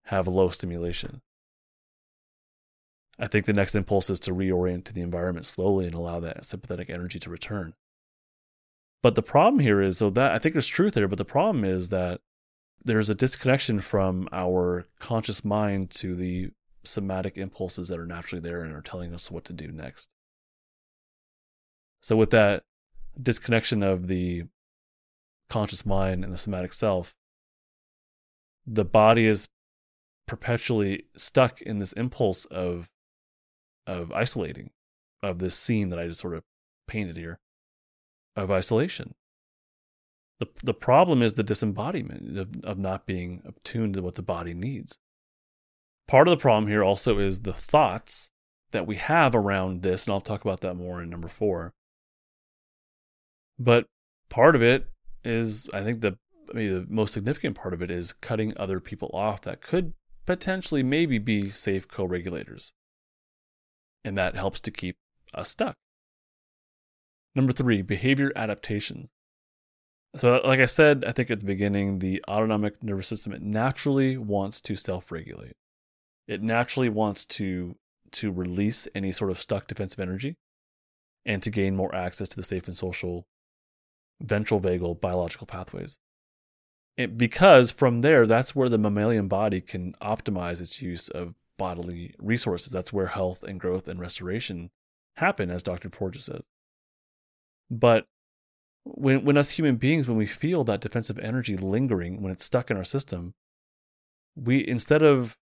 have 0.04 0.26
low 0.28 0.48
stimulation. 0.48 1.22
I 3.18 3.26
think 3.26 3.46
the 3.46 3.52
next 3.52 3.74
impulse 3.74 4.10
is 4.10 4.20
to 4.20 4.34
reorient 4.34 4.84
to 4.84 4.92
the 4.92 5.02
environment 5.02 5.46
slowly 5.46 5.86
and 5.86 5.94
allow 5.94 6.20
that 6.20 6.44
sympathetic 6.44 6.90
energy 6.90 7.18
to 7.20 7.30
return. 7.30 7.74
But 9.02 9.16
the 9.16 9.22
problem 9.22 9.60
here 9.60 9.82
is 9.82 9.98
so 9.98 10.10
that 10.10 10.32
I 10.32 10.38
think 10.38 10.54
there's 10.54 10.68
truth 10.68 10.94
there, 10.94 11.08
but 11.08 11.18
the 11.18 11.24
problem 11.24 11.64
is 11.64 11.90
that 11.90 12.20
there's 12.84 13.10
a 13.10 13.14
disconnection 13.14 13.80
from 13.80 14.28
our 14.32 14.86
conscious 14.98 15.44
mind 15.44 15.90
to 15.90 16.14
the 16.14 16.50
somatic 16.84 17.36
impulses 17.36 17.88
that 17.88 17.98
are 17.98 18.06
naturally 18.06 18.40
there 18.40 18.62
and 18.62 18.74
are 18.74 18.82
telling 18.82 19.14
us 19.14 19.30
what 19.30 19.44
to 19.44 19.52
do 19.52 19.68
next. 19.70 20.08
So, 22.02 22.16
with 22.16 22.30
that 22.30 22.64
disconnection 23.20 23.82
of 23.82 24.08
the 24.08 24.44
conscious 25.48 25.86
mind 25.86 26.24
and 26.24 26.32
the 26.32 26.38
somatic 26.38 26.72
self, 26.72 27.14
the 28.66 28.84
body 28.84 29.26
is 29.26 29.48
perpetually 30.26 31.04
stuck 31.16 31.60
in 31.62 31.78
this 31.78 31.92
impulse 31.92 32.44
of 32.46 32.88
of 33.86 34.12
isolating, 34.12 34.70
of 35.22 35.38
this 35.38 35.56
scene 35.56 35.90
that 35.90 35.98
I 35.98 36.06
just 36.06 36.20
sort 36.20 36.34
of 36.34 36.44
painted 36.86 37.16
here, 37.16 37.38
of 38.36 38.50
isolation. 38.50 39.14
The, 40.38 40.46
the 40.62 40.74
problem 40.74 41.22
is 41.22 41.34
the 41.34 41.42
disembodiment 41.42 42.38
of, 42.38 42.64
of 42.64 42.78
not 42.78 43.06
being 43.06 43.42
attuned 43.44 43.94
to 43.94 44.02
what 44.02 44.14
the 44.14 44.22
body 44.22 44.54
needs. 44.54 44.98
Part 46.08 46.26
of 46.26 46.36
the 46.36 46.40
problem 46.40 46.68
here 46.68 46.82
also 46.82 47.18
is 47.18 47.40
the 47.40 47.52
thoughts 47.52 48.30
that 48.72 48.86
we 48.86 48.96
have 48.96 49.34
around 49.34 49.82
this, 49.82 50.06
and 50.06 50.12
I'll 50.12 50.20
talk 50.20 50.42
about 50.44 50.60
that 50.60 50.74
more 50.74 51.02
in 51.02 51.10
number 51.10 51.28
four. 51.28 51.74
But 53.58 53.86
part 54.28 54.56
of 54.56 54.62
it 54.62 54.88
is, 55.24 55.68
I 55.72 55.82
think 55.82 56.00
the 56.00 56.18
maybe 56.52 56.72
the 56.74 56.86
most 56.88 57.12
significant 57.12 57.56
part 57.56 57.72
of 57.72 57.82
it 57.82 57.90
is 57.90 58.12
cutting 58.12 58.52
other 58.56 58.80
people 58.80 59.10
off 59.14 59.40
that 59.42 59.62
could 59.62 59.94
potentially 60.26 60.82
maybe 60.82 61.18
be 61.18 61.50
safe 61.50 61.88
co-regulators. 61.88 62.72
And 64.04 64.18
that 64.18 64.34
helps 64.34 64.60
to 64.60 64.70
keep 64.70 64.96
us 65.32 65.50
stuck. 65.50 65.76
Number 67.34 67.52
three, 67.52 67.80
behavior 67.80 68.32
adaptations. 68.36 69.10
So, 70.16 70.42
like 70.44 70.60
I 70.60 70.66
said, 70.66 71.04
I 71.06 71.12
think 71.12 71.30
at 71.30 71.40
the 71.40 71.46
beginning, 71.46 72.00
the 72.00 72.22
autonomic 72.28 72.82
nervous 72.82 73.08
system, 73.08 73.32
it 73.32 73.40
naturally 73.42 74.18
wants 74.18 74.60
to 74.62 74.76
self 74.76 75.10
regulate 75.10 75.54
it 76.32 76.42
naturally 76.42 76.88
wants 76.88 77.24
to 77.26 77.76
to 78.12 78.30
release 78.30 78.86
any 78.94 79.10
sort 79.10 79.30
of 79.30 79.40
stuck 79.40 79.66
defensive 79.66 80.00
energy 80.00 80.36
and 81.24 81.42
to 81.42 81.50
gain 81.50 81.74
more 81.74 81.94
access 81.94 82.28
to 82.28 82.36
the 82.36 82.42
safe 82.42 82.66
and 82.66 82.76
social 82.76 83.26
ventral 84.22 84.60
vagal 84.60 85.00
biological 85.00 85.46
pathways. 85.46 85.98
It, 86.96 87.16
because 87.16 87.70
from 87.70 88.02
there, 88.02 88.26
that's 88.26 88.54
where 88.54 88.68
the 88.68 88.78
mammalian 88.78 89.28
body 89.28 89.60
can 89.60 89.94
optimize 90.02 90.60
its 90.60 90.82
use 90.82 91.08
of 91.08 91.34
bodily 91.58 92.14
resources. 92.18 92.72
That's 92.72 92.92
where 92.92 93.06
health 93.06 93.42
and 93.42 93.58
growth 93.58 93.88
and 93.88 93.98
restoration 93.98 94.70
happen, 95.16 95.50
as 95.50 95.62
Dr. 95.62 95.88
Porges 95.88 96.26
says. 96.26 96.42
But 97.70 98.06
when, 98.84 99.24
when 99.24 99.38
us 99.38 99.50
human 99.50 99.76
beings, 99.76 100.06
when 100.06 100.18
we 100.18 100.26
feel 100.26 100.64
that 100.64 100.80
defensive 100.80 101.18
energy 101.18 101.56
lingering, 101.56 102.20
when 102.20 102.32
it's 102.32 102.44
stuck 102.44 102.70
in 102.70 102.76
our 102.76 102.84
system, 102.84 103.34
we 104.34 104.66
instead 104.66 105.02
of 105.02 105.36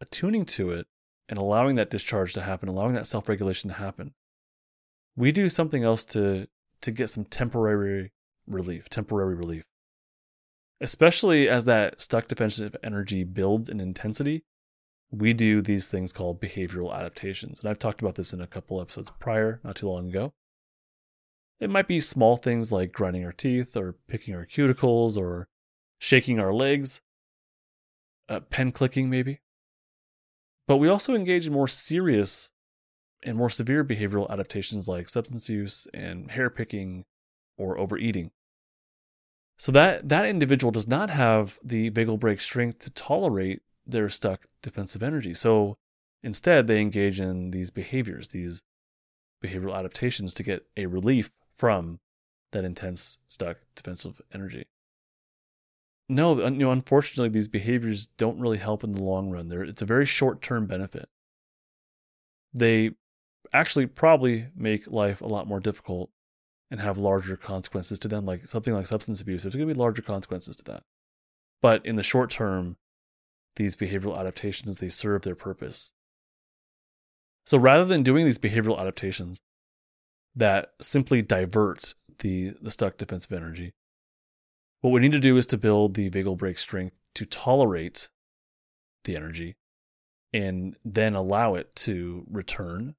attuning 0.00 0.44
to 0.44 0.70
it 0.70 0.86
and 1.28 1.38
allowing 1.38 1.76
that 1.76 1.90
discharge 1.90 2.32
to 2.34 2.42
happen, 2.42 2.68
allowing 2.68 2.94
that 2.94 3.06
self 3.06 3.28
regulation 3.28 3.68
to 3.68 3.76
happen, 3.76 4.14
we 5.16 5.32
do 5.32 5.48
something 5.48 5.82
else 5.82 6.04
to 6.06 6.46
to 6.82 6.90
get 6.90 7.08
some 7.08 7.24
temporary 7.24 8.12
relief, 8.46 8.88
temporary 8.88 9.34
relief. 9.34 9.64
Especially 10.80 11.48
as 11.48 11.64
that 11.64 12.00
stuck 12.00 12.28
defensive 12.28 12.76
energy 12.82 13.24
builds 13.24 13.68
in 13.68 13.80
intensity, 13.80 14.44
we 15.10 15.32
do 15.32 15.62
these 15.62 15.88
things 15.88 16.12
called 16.12 16.40
behavioral 16.40 16.94
adaptations. 16.94 17.60
And 17.60 17.68
I've 17.68 17.78
talked 17.78 18.00
about 18.00 18.16
this 18.16 18.32
in 18.32 18.40
a 18.40 18.46
couple 18.46 18.80
episodes 18.80 19.10
prior, 19.18 19.60
not 19.62 19.76
too 19.76 19.88
long 19.88 20.08
ago. 20.08 20.32
It 21.60 21.70
might 21.70 21.86
be 21.86 22.00
small 22.00 22.36
things 22.36 22.72
like 22.72 22.92
grinding 22.92 23.24
our 23.24 23.32
teeth 23.32 23.76
or 23.76 23.94
picking 24.08 24.34
our 24.34 24.44
cuticles 24.44 25.16
or 25.16 25.48
shaking 25.98 26.40
our 26.40 26.52
legs, 26.52 27.00
uh, 28.28 28.40
pen 28.40 28.72
clicking 28.72 29.08
maybe. 29.08 29.40
But 30.66 30.78
we 30.78 30.88
also 30.88 31.14
engage 31.14 31.46
in 31.46 31.52
more 31.52 31.68
serious 31.68 32.50
and 33.22 33.36
more 33.36 33.50
severe 33.50 33.84
behavioral 33.84 34.28
adaptations 34.30 34.88
like 34.88 35.08
substance 35.08 35.48
use 35.48 35.86
and 35.94 36.30
hair 36.30 36.50
picking 36.50 37.04
or 37.56 37.78
overeating. 37.78 38.30
So 39.58 39.72
that 39.72 40.08
that 40.08 40.26
individual 40.26 40.70
does 40.70 40.88
not 40.88 41.10
have 41.10 41.58
the 41.62 41.90
vagal 41.90 42.20
brake 42.20 42.40
strength 42.40 42.78
to 42.80 42.90
tolerate 42.90 43.62
their 43.86 44.08
stuck 44.08 44.46
defensive 44.62 45.02
energy. 45.02 45.34
So 45.34 45.76
instead 46.22 46.66
they 46.66 46.80
engage 46.80 47.20
in 47.20 47.50
these 47.50 47.70
behaviors, 47.70 48.28
these 48.28 48.62
behavioral 49.42 49.76
adaptations 49.76 50.34
to 50.34 50.42
get 50.42 50.66
a 50.76 50.86
relief 50.86 51.30
from 51.54 52.00
that 52.52 52.64
intense 52.64 53.18
stuck 53.28 53.58
defensive 53.76 54.20
energy 54.32 54.66
no, 56.08 56.38
you 56.44 56.50
know, 56.50 56.70
unfortunately, 56.70 57.30
these 57.30 57.48
behaviors 57.48 58.06
don't 58.18 58.38
really 58.38 58.58
help 58.58 58.84
in 58.84 58.92
the 58.92 59.02
long 59.02 59.30
run. 59.30 59.48
There, 59.48 59.62
it's 59.62 59.82
a 59.82 59.86
very 59.86 60.06
short-term 60.06 60.66
benefit. 60.66 61.08
They 62.52 62.90
actually 63.52 63.86
probably 63.86 64.48
make 64.54 64.86
life 64.86 65.20
a 65.20 65.26
lot 65.26 65.48
more 65.48 65.60
difficult 65.60 66.10
and 66.74 66.80
have 66.80 66.98
larger 66.98 67.36
consequences 67.36 68.00
to 68.00 68.08
them, 68.08 68.26
like 68.26 68.48
something 68.48 68.74
like 68.74 68.88
substance 68.88 69.20
abuse. 69.20 69.44
There's 69.44 69.54
going 69.54 69.68
to 69.68 69.72
be 69.72 69.78
larger 69.78 70.02
consequences 70.02 70.56
to 70.56 70.64
that. 70.64 70.82
But 71.62 71.86
in 71.86 71.94
the 71.94 72.02
short 72.02 72.30
term, 72.30 72.78
these 73.54 73.76
behavioral 73.76 74.18
adaptations 74.18 74.78
they 74.78 74.88
serve 74.88 75.22
their 75.22 75.36
purpose. 75.36 75.92
So 77.46 77.58
rather 77.58 77.84
than 77.84 78.02
doing 78.02 78.26
these 78.26 78.40
behavioral 78.40 78.80
adaptations 78.80 79.38
that 80.34 80.72
simply 80.80 81.22
divert 81.22 81.94
the 82.18 82.54
the 82.60 82.72
stuck 82.72 82.98
defensive 82.98 83.32
energy, 83.32 83.72
what 84.80 84.90
we 84.90 85.00
need 85.00 85.12
to 85.12 85.20
do 85.20 85.36
is 85.36 85.46
to 85.46 85.56
build 85.56 85.94
the 85.94 86.10
vagal 86.10 86.38
brake 86.38 86.58
strength 86.58 86.98
to 87.14 87.24
tolerate 87.24 88.08
the 89.04 89.16
energy 89.16 89.54
and 90.32 90.74
then 90.84 91.14
allow 91.14 91.54
it 91.54 91.76
to 91.76 92.26
return 92.28 92.96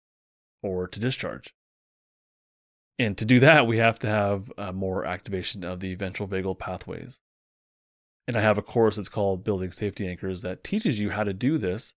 or 0.63 0.87
to 0.87 0.97
discharge. 0.97 1.53
And 2.97 3.17
to 3.17 3.25
do 3.25 3.39
that, 3.41 3.67
we 3.67 3.77
have 3.77 3.99
to 3.99 4.07
have 4.07 4.51
uh, 4.57 4.71
more 4.71 5.05
activation 5.05 5.63
of 5.63 5.81
the 5.81 5.95
ventral 5.95 6.29
vagal 6.29 6.59
pathways. 6.59 7.19
And 8.27 8.37
I 8.37 8.41
have 8.41 8.57
a 8.57 8.63
course 8.63 8.95
that's 8.95 9.09
called 9.09 9.43
Building 9.43 9.71
Safety 9.71 10.07
Anchors 10.07 10.41
that 10.41 10.63
teaches 10.63 10.99
you 10.99 11.11
how 11.11 11.23
to 11.23 11.33
do 11.33 11.57
this. 11.57 11.93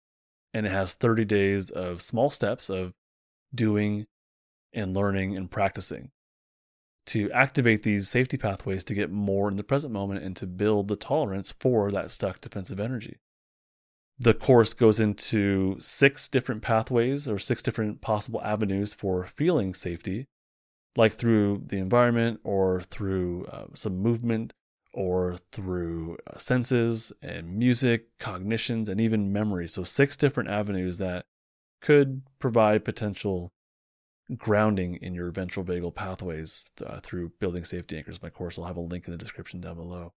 And 0.52 0.66
it 0.66 0.72
has 0.72 0.94
30 0.94 1.24
days 1.24 1.70
of 1.70 2.02
small 2.02 2.30
steps 2.30 2.68
of 2.68 2.92
doing 3.54 4.06
and 4.72 4.94
learning 4.94 5.36
and 5.36 5.50
practicing 5.50 6.10
to 7.08 7.30
activate 7.32 7.82
these 7.82 8.06
safety 8.06 8.36
pathways 8.36 8.84
to 8.84 8.94
get 8.94 9.10
more 9.10 9.48
in 9.48 9.56
the 9.56 9.64
present 9.64 9.92
moment 9.92 10.22
and 10.22 10.36
to 10.36 10.46
build 10.46 10.88
the 10.88 10.96
tolerance 10.96 11.54
for 11.58 11.90
that 11.90 12.10
stuck 12.10 12.40
defensive 12.40 12.78
energy. 12.78 13.16
The 14.18 14.34
course 14.34 14.74
goes 14.74 15.00
into 15.00 15.76
six 15.80 16.28
different 16.28 16.60
pathways 16.60 17.26
or 17.26 17.38
six 17.38 17.62
different 17.62 18.02
possible 18.02 18.42
avenues 18.42 18.92
for 18.92 19.24
feeling 19.24 19.72
safety, 19.72 20.26
like 20.98 21.12
through 21.12 21.62
the 21.64 21.78
environment 21.78 22.40
or 22.42 22.80
through 22.80 23.46
uh, 23.46 23.66
some 23.72 23.98
movement 23.98 24.52
or 24.92 25.36
through 25.52 26.18
uh, 26.26 26.36
senses 26.38 27.12
and 27.22 27.56
music, 27.56 28.18
cognitions, 28.18 28.88
and 28.88 29.00
even 29.00 29.32
memory. 29.32 29.68
So, 29.68 29.84
six 29.84 30.16
different 30.16 30.50
avenues 30.50 30.98
that 30.98 31.24
could 31.80 32.22
provide 32.40 32.84
potential 32.84 33.52
grounding 34.36 34.96
in 34.96 35.14
your 35.14 35.30
ventral 35.30 35.64
vagal 35.64 35.94
pathways 35.94 36.66
uh, 36.84 36.98
through 37.00 37.30
building 37.38 37.64
safety 37.64 37.96
anchors. 37.96 38.20
My 38.20 38.28
course, 38.28 38.58
I'll 38.58 38.64
have 38.64 38.76
a 38.76 38.80
link 38.80 39.06
in 39.06 39.12
the 39.12 39.18
description 39.18 39.60
down 39.60 39.76
below. 39.76 40.12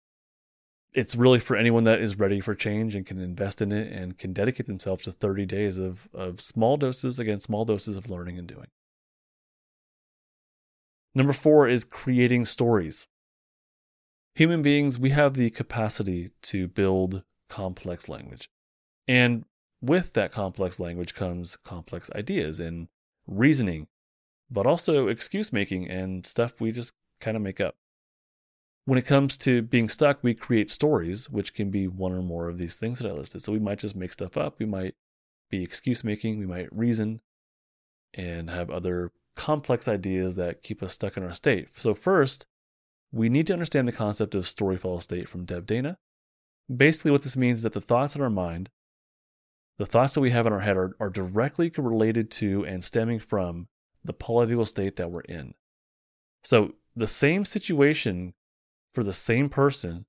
It's 0.93 1.15
really 1.15 1.39
for 1.39 1.55
anyone 1.55 1.83
that 1.83 2.01
is 2.01 2.17
ready 2.17 2.41
for 2.41 2.55
change 2.55 2.95
and 2.95 3.05
can 3.05 3.19
invest 3.19 3.61
in 3.61 3.71
it 3.71 3.93
and 3.93 4.17
can 4.17 4.33
dedicate 4.33 4.65
themselves 4.65 5.03
to 5.03 5.11
30 5.11 5.45
days 5.45 5.77
of, 5.77 6.09
of 6.11 6.41
small 6.41 6.75
doses, 6.75 7.19
again, 7.19 7.39
small 7.39 7.65
doses 7.65 7.95
of 7.95 8.09
learning 8.09 8.39
and 8.39 8.47
doing. 8.47 8.67
Number 11.13 11.33
four 11.33 11.67
is 11.67 11.83
creating 11.83 12.45
stories. 12.45 13.07
Human 14.35 14.61
beings, 14.61 14.97
we 14.97 15.09
have 15.09 15.33
the 15.33 15.49
capacity 15.49 16.31
to 16.43 16.67
build 16.67 17.23
complex 17.49 18.07
language. 18.07 18.49
And 19.07 19.45
with 19.81 20.13
that 20.13 20.31
complex 20.31 20.79
language 20.79 21.13
comes 21.13 21.57
complex 21.57 22.09
ideas 22.15 22.59
and 22.59 22.87
reasoning 23.27 23.87
but 24.51 24.65
also 24.67 25.07
excuse 25.07 25.53
making 25.53 25.89
and 25.89 26.27
stuff 26.27 26.59
we 26.59 26.71
just 26.71 26.93
kind 27.21 27.37
of 27.37 27.41
make 27.41 27.61
up. 27.61 27.75
When 28.85 28.97
it 28.99 29.05
comes 29.05 29.37
to 29.37 29.61
being 29.61 29.87
stuck, 29.87 30.19
we 30.21 30.33
create 30.33 30.69
stories, 30.69 31.29
which 31.29 31.53
can 31.53 31.69
be 31.69 31.87
one 31.87 32.11
or 32.11 32.21
more 32.21 32.49
of 32.49 32.57
these 32.57 32.75
things 32.75 32.99
that 32.99 33.09
I 33.09 33.13
listed. 33.13 33.41
So 33.41 33.53
we 33.53 33.59
might 33.59 33.79
just 33.79 33.95
make 33.95 34.11
stuff 34.11 34.35
up. 34.35 34.59
We 34.59 34.65
might 34.65 34.95
be 35.49 35.63
excuse 35.63 36.03
making. 36.03 36.39
We 36.39 36.45
might 36.45 36.75
reason 36.75 37.21
and 38.13 38.49
have 38.49 38.69
other 38.69 39.11
complex 39.35 39.87
ideas 39.87 40.35
that 40.35 40.63
keep 40.63 40.83
us 40.83 40.93
stuck 40.93 41.17
in 41.17 41.23
our 41.23 41.33
state. 41.33 41.69
So, 41.75 41.93
first, 41.93 42.45
we 43.11 43.29
need 43.29 43.47
to 43.47 43.53
understand 43.53 43.87
the 43.87 43.93
concept 43.93 44.35
of 44.35 44.47
story 44.47 44.77
follow 44.77 44.99
state 44.99 45.27
from 45.27 45.45
Deb 45.45 45.65
Dana. 45.65 45.97
Basically, 46.73 47.11
what 47.11 47.23
this 47.23 47.37
means 47.37 47.59
is 47.59 47.63
that 47.63 47.73
the 47.73 47.81
thoughts 47.81 48.15
in 48.15 48.21
our 48.21 48.29
mind, 48.29 48.69
the 49.77 49.85
thoughts 49.85 50.13
that 50.13 50.21
we 50.21 50.31
have 50.31 50.47
in 50.47 50.53
our 50.53 50.61
head, 50.61 50.77
are, 50.77 50.95
are 50.99 51.09
directly 51.09 51.71
related 51.77 52.31
to 52.31 52.65
and 52.65 52.83
stemming 52.83 53.19
from 53.19 53.67
the 54.03 54.13
polyvagal 54.13 54.67
state 54.67 54.95
that 54.95 55.11
we're 55.11 55.21
in. 55.21 55.53
So, 56.43 56.73
the 56.95 57.07
same 57.07 57.45
situation 57.45 58.33
for 58.93 59.03
the 59.03 59.13
same 59.13 59.49
person 59.49 60.05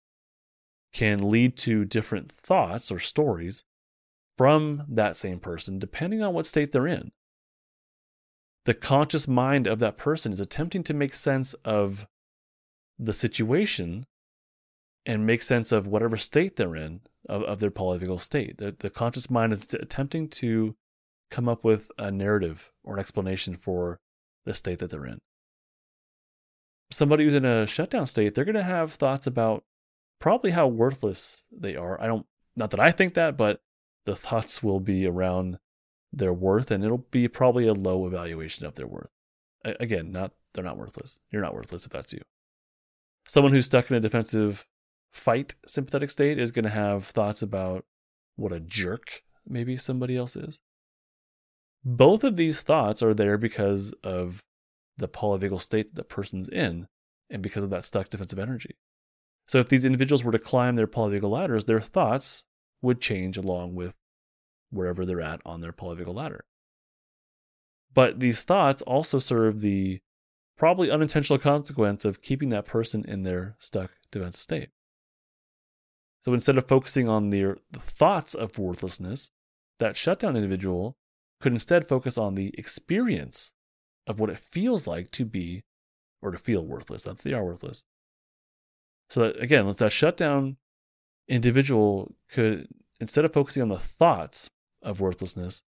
can 0.92 1.30
lead 1.30 1.56
to 1.56 1.84
different 1.84 2.30
thoughts 2.32 2.90
or 2.90 2.98
stories 2.98 3.64
from 4.36 4.84
that 4.88 5.16
same 5.16 5.40
person, 5.40 5.78
depending 5.78 6.22
on 6.22 6.34
what 6.34 6.46
state 6.46 6.72
they're 6.72 6.86
in. 6.86 7.12
The 8.64 8.74
conscious 8.74 9.26
mind 9.26 9.66
of 9.66 9.80
that 9.80 9.96
person 9.96 10.32
is 10.32 10.40
attempting 10.40 10.84
to 10.84 10.94
make 10.94 11.14
sense 11.14 11.54
of 11.64 12.06
the 12.98 13.12
situation 13.12 14.06
and 15.04 15.26
make 15.26 15.42
sense 15.42 15.72
of 15.72 15.86
whatever 15.86 16.16
state 16.16 16.56
they're 16.56 16.76
in 16.76 17.00
of, 17.28 17.42
of 17.42 17.60
their 17.60 17.70
polyvagal 17.70 18.20
state. 18.20 18.58
The, 18.58 18.76
the 18.78 18.90
conscious 18.90 19.28
mind 19.28 19.52
is 19.52 19.66
attempting 19.74 20.28
to 20.28 20.76
come 21.30 21.48
up 21.48 21.64
with 21.64 21.90
a 21.98 22.10
narrative 22.10 22.70
or 22.84 22.94
an 22.94 23.00
explanation 23.00 23.56
for 23.56 23.98
the 24.44 24.54
state 24.54 24.78
that 24.78 24.90
they're 24.90 25.06
in. 25.06 25.18
Somebody 26.90 27.24
who's 27.24 27.34
in 27.34 27.44
a 27.44 27.66
shutdown 27.66 28.06
state, 28.06 28.34
they're 28.34 28.44
going 28.44 28.54
to 28.54 28.62
have 28.62 28.92
thoughts 28.92 29.26
about 29.26 29.64
probably 30.20 30.50
how 30.50 30.68
worthless 30.68 31.42
they 31.50 31.74
are. 31.74 32.00
I 32.00 32.06
don't, 32.06 32.26
not 32.54 32.70
that 32.70 32.80
I 32.80 32.92
think 32.92 33.14
that, 33.14 33.36
but 33.36 33.60
the 34.04 34.14
thoughts 34.14 34.62
will 34.62 34.78
be 34.78 35.06
around 35.06 35.58
their 36.12 36.32
worth 36.32 36.70
and 36.70 36.84
it'll 36.84 37.06
be 37.10 37.28
probably 37.28 37.66
a 37.66 37.72
low 37.72 38.06
evaluation 38.06 38.66
of 38.66 38.74
their 38.74 38.86
worth. 38.86 39.10
Again, 39.64 40.12
not 40.12 40.32
they're 40.54 40.64
not 40.64 40.76
worthless. 40.76 41.18
You're 41.30 41.42
not 41.42 41.54
worthless 41.54 41.86
if 41.86 41.92
that's 41.92 42.12
you. 42.12 42.20
Someone 43.26 43.52
who's 43.52 43.66
stuck 43.66 43.90
in 43.90 43.96
a 43.96 44.00
defensive 44.00 44.66
fight 45.12 45.54
sympathetic 45.66 46.10
state 46.10 46.38
is 46.38 46.50
going 46.50 46.64
to 46.64 46.70
have 46.70 47.06
thoughts 47.06 47.42
about 47.42 47.84
what 48.36 48.52
a 48.52 48.60
jerk 48.60 49.22
maybe 49.46 49.76
somebody 49.76 50.16
else 50.16 50.36
is. 50.36 50.60
Both 51.84 52.24
of 52.24 52.36
these 52.36 52.60
thoughts 52.60 53.02
are 53.02 53.14
there 53.14 53.38
because 53.38 53.92
of 54.04 54.42
the 54.96 55.08
polyvagal 55.08 55.60
state 55.60 55.88
that 55.88 55.94
the 55.94 56.04
person's 56.04 56.48
in 56.48 56.86
and 57.30 57.42
because 57.42 57.64
of 57.64 57.70
that 57.70 57.84
stuck 57.84 58.10
defensive 58.10 58.38
energy. 58.38 58.76
So 59.48 59.58
if 59.58 59.68
these 59.68 59.84
individuals 59.84 60.22
were 60.22 60.32
to 60.32 60.38
climb 60.38 60.76
their 60.76 60.86
polyvagal 60.86 61.30
ladders, 61.30 61.64
their 61.64 61.80
thoughts 61.80 62.44
would 62.80 63.00
change 63.00 63.36
along 63.36 63.74
with 63.74 63.94
wherever 64.72 65.04
they're 65.04 65.20
at 65.20 65.40
on 65.44 65.60
their 65.60 65.72
polyvagal 65.72 66.14
ladder. 66.14 66.44
But 67.94 68.20
these 68.20 68.42
thoughts 68.42 68.82
also 68.82 69.18
serve 69.18 69.60
the 69.60 70.00
probably 70.56 70.90
unintentional 70.90 71.38
consequence 71.38 72.04
of 72.04 72.22
keeping 72.22 72.48
that 72.50 72.64
person 72.64 73.04
in 73.06 73.22
their 73.22 73.56
stuck 73.58 73.90
defensive 74.10 74.40
state. 74.40 74.68
So 76.22 76.32
instead 76.34 76.56
of 76.56 76.68
focusing 76.68 77.08
on 77.08 77.30
the, 77.30 77.56
the 77.70 77.80
thoughts 77.80 78.34
of 78.34 78.58
worthlessness, 78.58 79.30
that 79.78 79.96
shutdown 79.96 80.36
individual 80.36 80.96
could 81.40 81.52
instead 81.52 81.88
focus 81.88 82.16
on 82.16 82.36
the 82.36 82.54
experience 82.56 83.52
of 84.06 84.20
what 84.20 84.30
it 84.30 84.38
feels 84.38 84.86
like 84.86 85.10
to 85.10 85.24
be 85.24 85.64
or 86.22 86.30
to 86.30 86.38
feel 86.38 86.64
worthless. 86.64 87.02
That's 87.02 87.24
the 87.24 87.34
are 87.34 87.44
worthless. 87.44 87.84
So 89.10 89.20
that, 89.20 89.42
again, 89.42 89.70
that 89.70 89.92
shutdown 89.92 90.56
individual 91.28 92.14
could 92.30 92.68
instead 93.00 93.24
of 93.24 93.32
focusing 93.32 93.62
on 93.62 93.68
the 93.68 93.78
thoughts 93.78 94.48
of 94.82 95.00
worthlessness, 95.00 95.62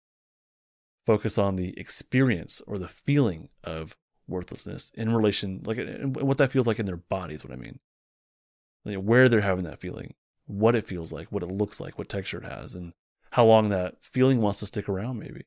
focus 1.07 1.39
on 1.39 1.57
the 1.57 1.79
experience 1.79 2.63
or 2.67 2.79
the 2.79 2.89
feeling 2.89 3.49
of 3.63 3.97
worthlessness 4.27 4.91
in 4.95 5.15
relation, 5.15 5.63
like 5.65 5.79
what 6.15 6.39
that 6.39 6.51
feels 6.51 6.67
like 6.67 6.79
in 6.79 6.87
their 6.87 6.97
body 6.97 7.35
is 7.35 7.45
what 7.45 7.53
I 7.53 7.57
mean. 7.57 7.79
Like 8.85 8.99
where 8.99 9.29
they're 9.29 9.41
having 9.41 9.65
that 9.65 9.81
feeling, 9.81 10.15
what 10.47 10.75
it 10.75 10.87
feels 10.87 11.13
like, 11.13 11.29
what 11.31 11.43
it 11.43 11.53
looks 11.53 11.81
like, 11.81 11.99
what 11.99 12.09
texture 12.09 12.39
it 12.39 12.45
has, 12.45 12.75
and 12.75 12.93
how 13.31 13.45
long 13.45 13.69
that 13.69 13.97
feeling 14.01 14.41
wants 14.41 14.61
to 14.61 14.67
stick 14.67 14.89
around, 14.89 15.19
maybe. 15.19 15.47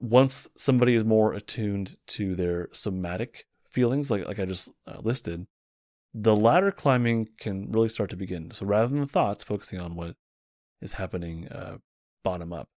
Once 0.00 0.48
somebody 0.56 0.94
is 0.94 1.04
more 1.04 1.32
attuned 1.32 1.96
to 2.06 2.34
their 2.36 2.68
somatic 2.72 3.46
feelings, 3.64 4.10
like, 4.10 4.26
like 4.26 4.38
I 4.38 4.44
just 4.44 4.70
uh, 4.86 4.98
listed, 5.02 5.46
the 6.14 6.36
ladder 6.36 6.70
climbing 6.70 7.28
can 7.38 7.70
really 7.70 7.88
start 7.88 8.10
to 8.10 8.16
begin. 8.16 8.50
So 8.52 8.66
rather 8.66 8.88
than 8.88 9.00
the 9.00 9.06
thoughts, 9.06 9.44
focusing 9.44 9.80
on 9.80 9.94
what 9.94 10.16
is 10.80 10.94
happening 10.94 11.48
uh, 11.48 11.78
bottom 12.24 12.52
up. 12.52 12.68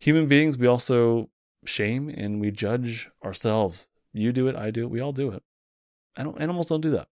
Human 0.00 0.26
beings, 0.26 0.58
we 0.58 0.66
also 0.66 1.30
shame 1.64 2.08
and 2.08 2.40
we 2.40 2.50
judge 2.50 3.08
ourselves. 3.24 3.88
You 4.12 4.32
do 4.32 4.48
it, 4.48 4.56
I 4.56 4.70
do 4.70 4.82
it, 4.82 4.90
we 4.90 5.00
all 5.00 5.12
do 5.12 5.30
it. 5.30 5.42
I 6.16 6.22
don't, 6.22 6.40
animals 6.40 6.68
don't 6.68 6.80
do 6.80 6.90
that. 6.90 7.08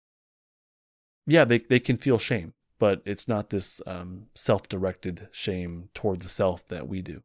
Yeah, 1.25 1.45
they, 1.45 1.59
they 1.59 1.79
can 1.79 1.97
feel 1.97 2.17
shame, 2.19 2.53
but 2.79 3.01
it's 3.05 3.27
not 3.27 3.49
this 3.49 3.81
um, 3.87 4.27
self 4.35 4.67
directed 4.67 5.27
shame 5.31 5.89
toward 5.93 6.21
the 6.21 6.29
self 6.29 6.67
that 6.67 6.87
we 6.87 7.01
do. 7.01 7.23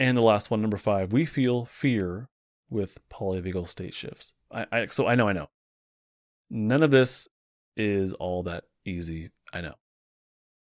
And 0.00 0.16
the 0.16 0.22
last 0.22 0.50
one, 0.50 0.60
number 0.60 0.76
five, 0.76 1.12
we 1.12 1.24
feel 1.24 1.64
fear 1.64 2.28
with 2.68 2.98
polyvagal 3.08 3.68
state 3.68 3.94
shifts. 3.94 4.32
I, 4.50 4.66
I 4.72 4.86
so 4.86 5.06
I 5.06 5.14
know, 5.14 5.28
I 5.28 5.32
know. 5.32 5.48
None 6.50 6.82
of 6.82 6.90
this 6.90 7.28
is 7.76 8.12
all 8.14 8.42
that 8.44 8.64
easy. 8.84 9.30
I 9.54 9.60
know. 9.60 9.74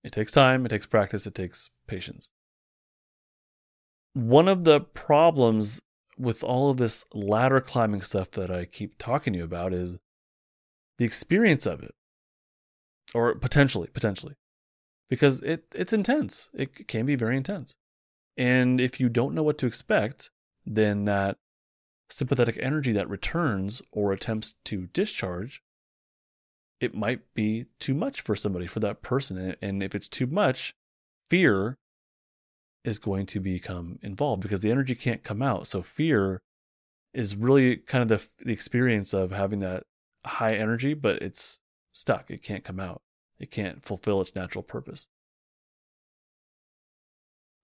It 0.05 0.13
takes 0.13 0.33
time, 0.33 0.67
it 0.67 0.69
takes 0.69 0.87
practice, 0.87 1.27
it 1.27 1.35
takes 1.35 1.71
patience. 1.87 2.31
One 4.13 4.47
of 4.47 4.65
the 4.65 4.81
problems 4.81 5.81
with 6.19 6.45
all 6.45 6.71
of 6.71 6.77
this 6.77 7.07
ladder 7.15 7.61
climbing 7.61 8.03
stuff 8.03 8.31
that 8.33 8.51
I 8.51 8.67
keep 8.67 8.99
talking 8.99 9.33
to 9.33 9.39
you 9.39 9.45
about 9.45 9.73
is 9.73 9.97
the 10.99 11.07
experience 11.07 11.65
of 11.65 11.83
it. 11.83 11.95
Or 13.15 13.35
potentially, 13.35 13.89
potentially. 13.93 14.35
Because 15.09 15.41
it 15.41 15.65
it's 15.75 15.93
intense. 15.93 16.51
It 16.55 16.87
can 16.89 17.07
be 17.07 17.17
very 17.17 17.37
intense. 17.37 17.77
And 18.37 18.81
if 18.81 19.01
you 19.01 19.09
don't 19.09 19.35
know 19.35 19.43
what 19.43 19.59
to 19.59 19.67
expect, 19.67 20.31
then 20.67 21.05
that 21.07 21.39
sympathetic 22.11 22.59
energy 22.61 22.93
that 22.93 23.09
returns 23.09 23.83
or 23.91 24.13
attempts 24.13 24.55
to 24.65 24.87
discharge 24.89 25.63
it 26.83 26.95
might 26.95 27.21
be 27.35 27.67
too 27.79 27.95
much 27.95 28.21
for 28.21 28.35
somebody, 28.35 28.67
for 28.67 28.81
that 28.81 29.03
person. 29.03 29.55
And 29.63 29.83
if 29.83 29.95
it's 29.95 30.09
too 30.09 30.27
much, 30.27 30.75
fear 31.31 31.79
is 32.85 32.99
going 32.99 33.27
to 33.27 33.41
become 33.41 34.01
involved 34.03 34.43
because 34.43 34.63
the 34.63 34.71
energy 34.71 34.97
can't 34.97 35.23
come 35.23 35.43
out. 35.43 35.69
So 35.69 35.83
fear 35.83 36.43
is 37.15 37.37
really 37.37 37.77
kind 37.77 38.03
of 38.03 38.09
the, 38.09 38.45
the 38.45 38.53
experience 38.53 39.15
of 39.15 39.31
having 39.31 39.61
that 39.61 39.85
high 40.25 40.55
energy, 40.55 40.95
but 40.95 41.23
it's 41.23 41.61
stuck. 41.93 42.31
It 42.31 42.43
can't 42.43 42.65
come 42.65 42.81
out. 42.81 43.03
It 43.39 43.51
can't 43.51 43.85
fulfill 43.85 44.21
its 44.21 44.35
natural 44.35 44.63
purpose. 44.63 45.07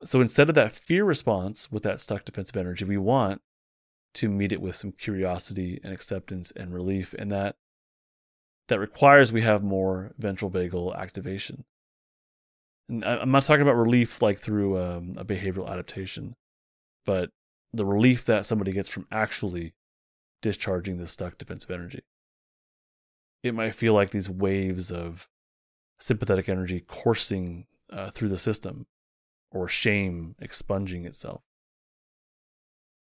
So 0.04 0.20
instead 0.20 0.48
of 0.48 0.54
that 0.54 0.72
fear 0.72 1.04
response 1.04 1.72
with 1.72 1.82
that 1.82 2.00
stuck 2.00 2.24
defensive 2.24 2.56
energy, 2.56 2.84
we 2.84 2.98
want 2.98 3.40
to 4.14 4.28
meet 4.28 4.52
it 4.52 4.60
with 4.60 4.76
some 4.76 4.92
curiosity 4.92 5.80
and 5.82 5.92
acceptance 5.92 6.52
and 6.54 6.72
relief. 6.72 7.14
And 7.18 7.32
that 7.32 7.56
that 8.68 8.78
requires 8.78 9.32
we 9.32 9.42
have 9.42 9.62
more 9.62 10.12
ventral 10.18 10.50
vagal 10.50 10.96
activation. 10.96 11.64
And 12.88 13.04
I'm 13.04 13.30
not 13.30 13.42
talking 13.42 13.62
about 13.62 13.76
relief 13.76 14.22
like 14.22 14.38
through 14.38 14.78
um, 14.78 15.14
a 15.18 15.24
behavioral 15.24 15.68
adaptation, 15.68 16.36
but 17.04 17.30
the 17.72 17.84
relief 17.84 18.24
that 18.26 18.46
somebody 18.46 18.72
gets 18.72 18.88
from 18.88 19.06
actually 19.10 19.74
discharging 20.40 20.96
this 20.98 21.12
stuck 21.12 21.36
defensive 21.36 21.70
energy. 21.70 22.02
It 23.42 23.54
might 23.54 23.74
feel 23.74 23.94
like 23.94 24.10
these 24.10 24.30
waves 24.30 24.90
of 24.90 25.28
sympathetic 25.98 26.48
energy 26.48 26.80
coursing 26.80 27.66
uh, 27.92 28.10
through 28.10 28.28
the 28.28 28.38
system 28.38 28.86
or 29.50 29.68
shame 29.68 30.34
expunging 30.40 31.04
itself. 31.04 31.42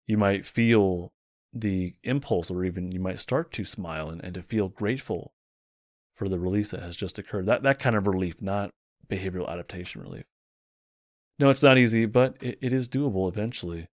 You 0.05 0.17
might 0.17 0.45
feel 0.45 1.11
the 1.53 1.93
impulse, 2.03 2.51
or 2.51 2.63
even 2.63 2.91
you 2.91 2.99
might 2.99 3.19
start 3.19 3.51
to 3.53 3.65
smile 3.65 4.09
and, 4.09 4.23
and 4.23 4.33
to 4.35 4.41
feel 4.41 4.69
grateful 4.69 5.33
for 6.17 6.27
the 6.27 6.39
release 6.39 6.71
that 6.71 6.81
has 6.81 6.97
just 6.97 7.17
occurred. 7.17 7.45
That 7.45 7.63
that 7.63 7.79
kind 7.79 7.95
of 7.95 8.07
relief, 8.07 8.41
not 8.41 8.71
behavioral 9.07 9.47
adaptation 9.47 10.01
relief. 10.01 10.25
No, 11.39 11.49
it's 11.49 11.63
not 11.63 11.77
easy, 11.77 12.05
but 12.05 12.35
it, 12.41 12.57
it 12.61 12.73
is 12.73 12.89
doable 12.89 13.29
eventually. 13.29 13.87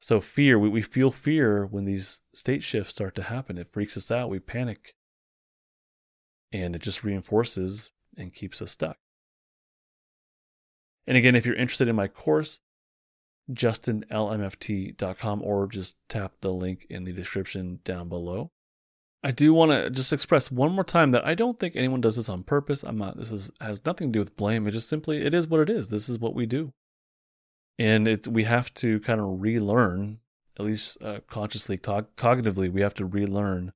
So 0.00 0.20
fear, 0.20 0.58
we, 0.58 0.68
we 0.68 0.82
feel 0.82 1.10
fear 1.10 1.64
when 1.66 1.86
these 1.86 2.20
state 2.34 2.62
shifts 2.62 2.94
start 2.94 3.14
to 3.16 3.22
happen. 3.24 3.56
It 3.56 3.72
freaks 3.72 3.96
us 3.96 4.10
out. 4.10 4.28
We 4.28 4.38
panic. 4.38 4.94
And 6.52 6.76
it 6.76 6.82
just 6.82 7.02
reinforces 7.02 7.90
and 8.16 8.34
keeps 8.34 8.60
us 8.60 8.72
stuck. 8.72 8.98
And 11.06 11.16
again, 11.16 11.34
if 11.34 11.46
you're 11.46 11.56
interested 11.56 11.88
in 11.88 11.96
my 11.96 12.08
course, 12.08 12.60
justinlmft.com 13.50 15.42
or 15.42 15.66
just 15.68 15.96
tap 16.08 16.32
the 16.40 16.52
link 16.52 16.86
in 16.90 17.04
the 17.04 17.12
description 17.12 17.80
down 17.84 18.08
below. 18.08 18.50
I 19.26 19.32
do 19.32 19.52
want 19.52 19.72
to 19.72 19.90
just 19.90 20.12
express 20.12 20.52
one 20.52 20.70
more 20.70 20.84
time 20.84 21.10
that 21.10 21.26
I 21.26 21.34
don't 21.34 21.58
think 21.58 21.74
anyone 21.74 22.00
does 22.00 22.14
this 22.14 22.28
on 22.28 22.44
purpose. 22.44 22.84
I'm 22.84 22.96
not. 22.96 23.16
This 23.16 23.32
is 23.32 23.50
has 23.60 23.84
nothing 23.84 24.12
to 24.12 24.12
do 24.12 24.20
with 24.20 24.36
blame. 24.36 24.68
It 24.68 24.70
just 24.70 24.88
simply 24.88 25.16
it 25.16 25.34
is 25.34 25.48
what 25.48 25.58
it 25.58 25.68
is. 25.68 25.88
This 25.88 26.08
is 26.08 26.20
what 26.20 26.32
we 26.32 26.46
do, 26.46 26.72
and 27.76 28.06
it's 28.06 28.28
we 28.28 28.44
have 28.44 28.72
to 28.74 29.00
kind 29.00 29.20
of 29.20 29.42
relearn, 29.42 30.20
at 30.56 30.64
least 30.64 31.02
uh, 31.02 31.18
consciously, 31.26 31.76
cog- 31.76 32.14
cognitively, 32.14 32.72
we 32.72 32.82
have 32.82 32.94
to 32.94 33.04
relearn 33.04 33.72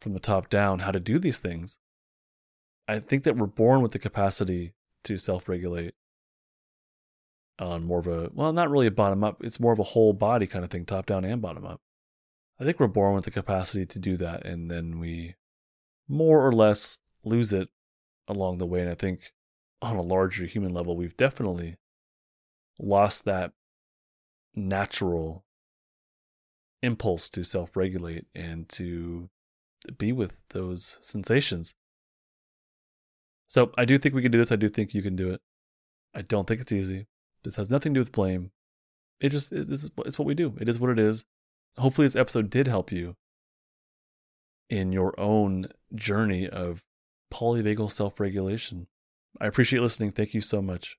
from 0.00 0.14
the 0.14 0.18
top 0.18 0.48
down 0.48 0.78
how 0.78 0.92
to 0.92 0.98
do 0.98 1.18
these 1.18 1.38
things. 1.38 1.76
I 2.88 3.00
think 3.00 3.24
that 3.24 3.36
we're 3.36 3.44
born 3.44 3.82
with 3.82 3.92
the 3.92 3.98
capacity 3.98 4.72
to 5.04 5.18
self-regulate 5.18 5.92
on 7.58 7.84
more 7.84 7.98
of 7.98 8.06
a 8.06 8.30
well, 8.32 8.54
not 8.54 8.70
really 8.70 8.86
a 8.86 8.90
bottom 8.90 9.24
up. 9.24 9.44
It's 9.44 9.60
more 9.60 9.74
of 9.74 9.78
a 9.78 9.82
whole 9.92 10.14
body 10.14 10.46
kind 10.46 10.64
of 10.64 10.70
thing, 10.70 10.86
top 10.86 11.04
down 11.04 11.26
and 11.26 11.42
bottom 11.42 11.66
up. 11.66 11.82
I 12.62 12.64
think 12.64 12.78
we're 12.78 12.86
born 12.86 13.14
with 13.14 13.24
the 13.24 13.32
capacity 13.32 13.84
to 13.86 13.98
do 13.98 14.16
that, 14.18 14.46
and 14.46 14.70
then 14.70 15.00
we 15.00 15.34
more 16.06 16.46
or 16.46 16.52
less 16.52 17.00
lose 17.24 17.52
it 17.52 17.68
along 18.28 18.58
the 18.58 18.66
way. 18.66 18.82
And 18.82 18.90
I 18.90 18.94
think 18.94 19.32
on 19.80 19.96
a 19.96 20.00
larger 20.00 20.46
human 20.46 20.72
level, 20.72 20.96
we've 20.96 21.16
definitely 21.16 21.76
lost 22.78 23.24
that 23.24 23.50
natural 24.54 25.44
impulse 26.84 27.28
to 27.30 27.42
self 27.42 27.76
regulate 27.76 28.26
and 28.32 28.68
to 28.68 29.28
be 29.98 30.12
with 30.12 30.40
those 30.50 30.98
sensations. 31.00 31.74
So 33.48 33.72
I 33.76 33.84
do 33.84 33.98
think 33.98 34.14
we 34.14 34.22
can 34.22 34.30
do 34.30 34.38
this. 34.38 34.52
I 34.52 34.56
do 34.56 34.68
think 34.68 34.94
you 34.94 35.02
can 35.02 35.16
do 35.16 35.30
it. 35.30 35.40
I 36.14 36.22
don't 36.22 36.46
think 36.46 36.60
it's 36.60 36.70
easy. 36.70 37.06
This 37.42 37.56
has 37.56 37.70
nothing 37.70 37.92
to 37.92 37.98
do 37.98 38.02
with 38.02 38.12
blame. 38.12 38.52
It 39.18 39.30
just 39.30 39.50
it, 39.52 39.66
it's, 39.68 39.90
it's 40.06 40.16
what 40.16 40.26
we 40.26 40.34
do. 40.34 40.54
It 40.60 40.68
is 40.68 40.78
what 40.78 40.90
it 40.90 41.00
is. 41.00 41.24
Hopefully, 41.78 42.06
this 42.06 42.16
episode 42.16 42.50
did 42.50 42.66
help 42.66 42.92
you 42.92 43.16
in 44.68 44.92
your 44.92 45.18
own 45.18 45.68
journey 45.94 46.48
of 46.48 46.82
polyvagal 47.32 47.90
self 47.90 48.20
regulation. 48.20 48.86
I 49.40 49.46
appreciate 49.46 49.80
listening. 49.80 50.12
Thank 50.12 50.34
you 50.34 50.40
so 50.40 50.60
much. 50.62 50.96